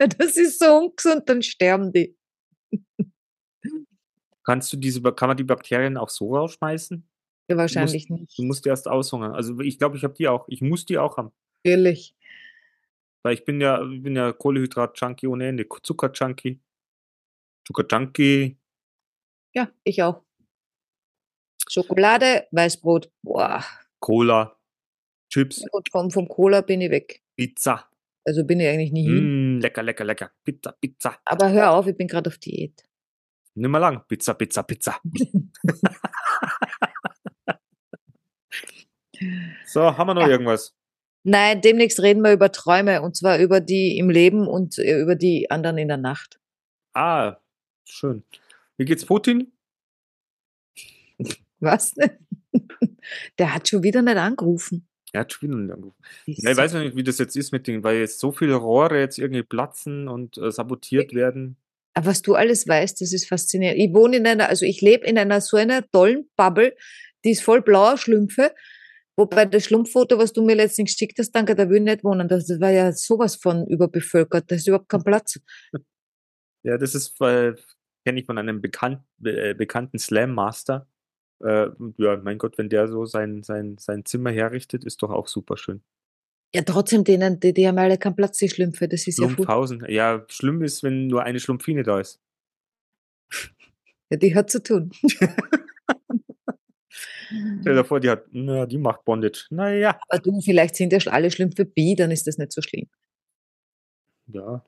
[0.18, 2.16] das ist so ungesund, dann sterben die.
[4.44, 7.06] Kannst du diese, kann man die Bakterien auch so rausschmeißen?
[7.48, 8.38] Ja, wahrscheinlich nicht.
[8.38, 9.34] Du musst die erst aushungern.
[9.34, 10.46] Also ich glaube, ich habe die auch.
[10.48, 11.32] Ich muss die auch haben.
[11.64, 12.14] Natürlich.
[13.22, 15.66] Weil ich bin ja, ich bin ja Kohlehydrat-Junkie ohne Ende.
[15.68, 16.60] Zucker-Junkie.
[17.66, 18.56] Zucker-Junkie.
[19.52, 20.22] Ja, ich auch.
[21.68, 23.12] Schokolade, Weißbrot.
[23.22, 23.64] Boah.
[23.98, 24.56] Cola.
[25.30, 25.60] Chips.
[25.60, 27.22] Ja, gut, vom, vom Cola bin ich weg.
[27.36, 27.89] Pizza.
[28.24, 29.56] Also bin ich eigentlich nie hin.
[29.56, 30.30] Mm, lecker, lecker, lecker.
[30.44, 31.18] Pizza, Pizza.
[31.24, 32.82] Aber hör auf, ich bin gerade auf Diät.
[33.54, 34.04] Nimm mal lang.
[34.06, 35.00] Pizza, Pizza, Pizza.
[39.66, 40.28] So, haben wir noch ja.
[40.28, 40.74] irgendwas?
[41.22, 45.14] Nein, demnächst reden wir über Träume und zwar über die im Leben und äh, über
[45.14, 46.40] die anderen in der Nacht.
[46.94, 47.36] Ah,
[47.84, 48.24] schön.
[48.78, 49.52] Wie geht's Putin?
[51.60, 51.94] Was?
[53.38, 54.88] Der hat schon wieder nicht angerufen.
[55.12, 55.96] Er hat nicht angerufen.
[56.26, 58.98] Ja, ich weiß nicht, wie das jetzt ist mit den, weil jetzt so viele Rohre
[59.00, 61.56] jetzt irgendwie platzen und äh, sabotiert werden.
[61.94, 63.80] Aber was du alles weißt, das ist faszinierend.
[63.80, 66.76] Ich wohne in einer, also ich lebe in einer so einer tollen Bubble,
[67.24, 68.52] die ist voll blauer Schlümpfe.
[69.16, 72.28] Wobei das Schlumpffoto, was du mir letztens geschickt hast, danke, da will ich nicht wohnen.
[72.28, 74.50] Das war ja sowas von überbevölkert.
[74.50, 75.40] Da ist überhaupt kein Platz.
[76.62, 77.54] Ja, das ist, äh,
[78.04, 80.86] kenne ich von einem bekannt, äh, bekannten Slam Master.
[81.42, 85.26] Äh, ja, mein Gott, wenn der so sein, sein, sein Zimmer herrichtet, ist doch auch
[85.26, 85.82] super schön.
[86.54, 88.88] Ja, trotzdem, denen, die, die haben alle keinen Platz, die Schlümpfe.
[88.88, 89.80] Das ist Schlumpfhausen.
[89.82, 90.16] ja.
[90.16, 92.20] Ja, schlimm ist, wenn nur eine Schlumpfine da ist.
[94.10, 94.90] Ja, die hat zu tun.
[97.60, 99.46] Stell dir vor, die hat, na, die macht Bondage.
[99.50, 100.00] Naja.
[100.08, 102.88] Aber du, vielleicht sind ja alle Schlümpfe bi, dann ist das nicht so schlimm.
[104.26, 104.64] Ja,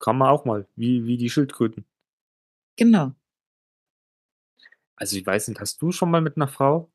[0.00, 1.84] kann man auch mal, wie, wie die Schildkröten.
[2.76, 3.12] Genau.
[5.00, 6.92] Also ich weiß nicht, hast du schon mal mit einer Frau?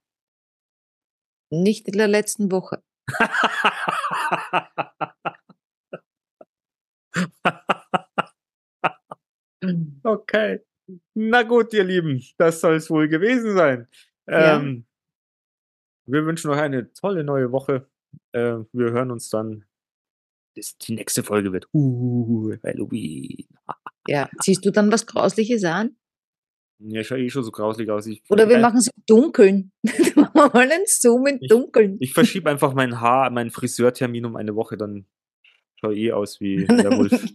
[1.49, 2.83] Nicht in der letzten Woche.
[10.03, 10.63] okay.
[11.15, 13.87] Na gut, ihr Lieben, das soll es wohl gewesen sein.
[14.27, 14.57] Ja.
[14.57, 14.85] Ähm,
[16.05, 17.89] wir wünschen euch eine tolle neue Woche.
[18.33, 19.65] Äh, wir hören uns dann.
[20.55, 23.47] Das, die nächste Folge wird uh, Halloween.
[24.07, 25.97] ja, ziehst du dann was Grausliches an?
[26.79, 28.05] Ja, ich schaue eh schon so grauslich aus.
[28.05, 29.71] Ich, Oder wir machen es im Dunkeln.
[30.15, 31.97] machen wir mal einen Zoom im Dunkeln.
[31.99, 35.05] Ich, verschiebe einfach mein Haar, meinen Friseurtermin um eine Woche, dann
[35.79, 37.33] schaue ich eh aus wie der Wolf.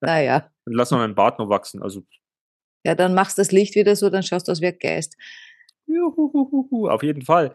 [0.00, 0.50] naja.
[0.64, 1.82] Dann lass mal meinen Bart noch wachsen.
[1.82, 2.04] Also.
[2.84, 5.16] Ja, dann machst du das Licht wieder so, dann schaust du aus wie ein Geist.
[5.86, 7.54] Juhuhuhu, auf jeden Fall.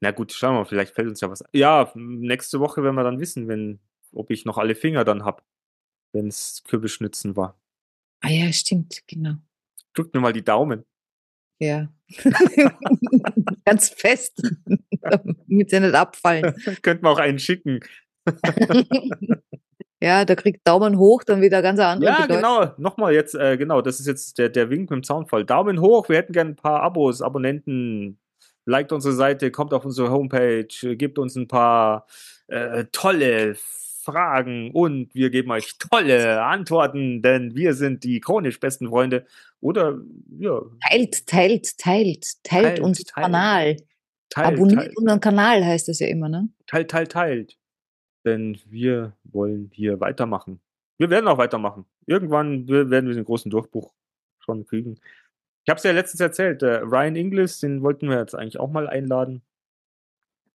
[0.00, 1.44] Na gut, schauen wir mal, vielleicht fällt uns ja was.
[1.52, 3.78] Ja, nächste Woche werden wir dann wissen, wenn,
[4.12, 5.42] ob ich noch alle Finger dann habe,
[6.12, 7.56] wenn es Kürbisschnitzen war.
[8.22, 9.34] Ah ja, stimmt, genau.
[9.94, 10.84] Drückt mir mal die Daumen.
[11.60, 11.88] Ja.
[13.64, 14.42] Ganz fest,
[15.00, 16.54] damit sie nicht abfallen.
[16.82, 17.80] Könnten wir auch einen schicken.
[20.00, 22.36] ja, da kriegt Daumen hoch, dann wieder ganz andere Ja, Bedeutung.
[22.36, 22.74] genau.
[22.78, 25.44] Nochmal jetzt, äh, genau, das ist jetzt der, der Wink mit dem Zaunfall.
[25.44, 28.18] Daumen hoch, wir hätten gerne ein paar Abos, Abonnenten.
[28.64, 32.06] Liked unsere Seite, kommt auf unsere Homepage, gebt uns ein paar
[32.46, 33.56] äh, tolle
[34.02, 39.26] Fragen und wir geben euch tolle Antworten, denn wir sind die chronisch besten Freunde.
[39.60, 39.98] Oder
[40.38, 40.60] ja.
[40.88, 43.24] Teilt, teilt, teilt, teilt, teilt unseren teilt.
[43.24, 43.76] Kanal.
[44.28, 44.96] Teilt, Abonniert teilt.
[44.96, 46.48] unseren Kanal, heißt das ja immer, ne?
[46.66, 47.58] Teilt, teilt, teilt.
[48.24, 50.60] Denn wir wollen hier weitermachen.
[50.98, 51.84] Wir werden auch weitermachen.
[52.06, 53.92] Irgendwann werden wir den großen Durchbruch
[54.40, 54.96] schon kriegen.
[55.64, 58.70] Ich habe es ja letztens erzählt, äh, Ryan Inglis, den wollten wir jetzt eigentlich auch
[58.70, 59.42] mal einladen.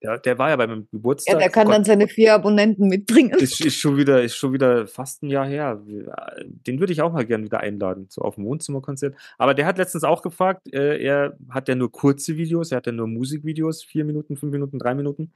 [0.02, 1.34] Der, der war ja bei meinem Geburtstag.
[1.34, 3.30] Ja, der kann dann seine vier Abonnenten mitbringen.
[3.38, 5.82] Ist, ist, schon wieder, ist schon wieder fast ein Jahr her.
[5.84, 9.16] Den würde ich auch mal gerne wieder einladen, so auf dem Wohnzimmerkonzert.
[9.38, 12.86] Aber der hat letztens auch gefragt, äh, er hat ja nur kurze Videos, er hat
[12.86, 15.32] ja nur Musikvideos, vier Minuten, fünf Minuten, drei Minuten.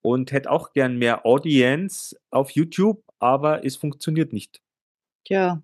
[0.00, 4.62] Und hätte auch gern mehr Audience auf YouTube, aber es funktioniert nicht.
[5.28, 5.62] Ja.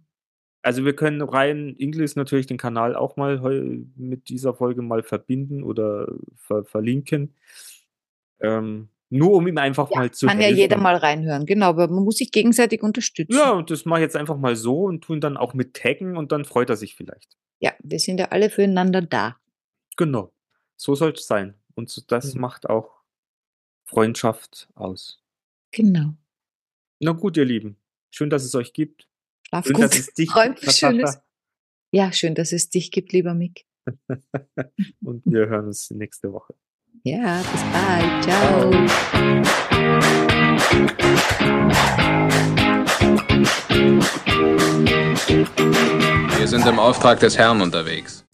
[0.63, 3.41] Also wir können rein English natürlich den Kanal auch mal
[3.97, 7.35] mit dieser Folge mal verbinden oder ver verlinken.
[8.43, 10.57] Ähm, nur um ihm einfach ja, mal zu Kann helfen.
[10.57, 13.35] ja jeder mal reinhören, genau, aber man muss sich gegenseitig unterstützen.
[13.37, 16.17] Ja, und das mache ich jetzt einfach mal so und tun dann auch mit taggen
[16.17, 17.37] und dann freut er sich vielleicht.
[17.61, 19.37] Ja, wir sind ja alle füreinander da.
[19.99, 20.33] Genau,
[20.77, 21.55] so soll es sein.
[21.75, 22.41] Und das mhm.
[22.41, 23.03] macht auch
[23.85, 25.23] Freundschaft aus.
[25.73, 26.15] Genau.
[27.01, 27.77] Na gut, ihr Lieben,
[28.11, 29.09] schön, dass es euch gibt.
[29.47, 29.85] Schlaf schön, gut.
[29.85, 30.73] dass es dich gibt.
[30.73, 31.21] Schönes.
[31.95, 33.67] Ja, schön, dass es dich gibt, lieber Mick.
[35.05, 36.55] und wir hören uns nächste Woche.
[37.05, 38.23] Ja, bis bald.
[38.23, 38.71] Ciao.
[46.39, 48.25] Wir sind im Auftrag des Herrn unterwegs.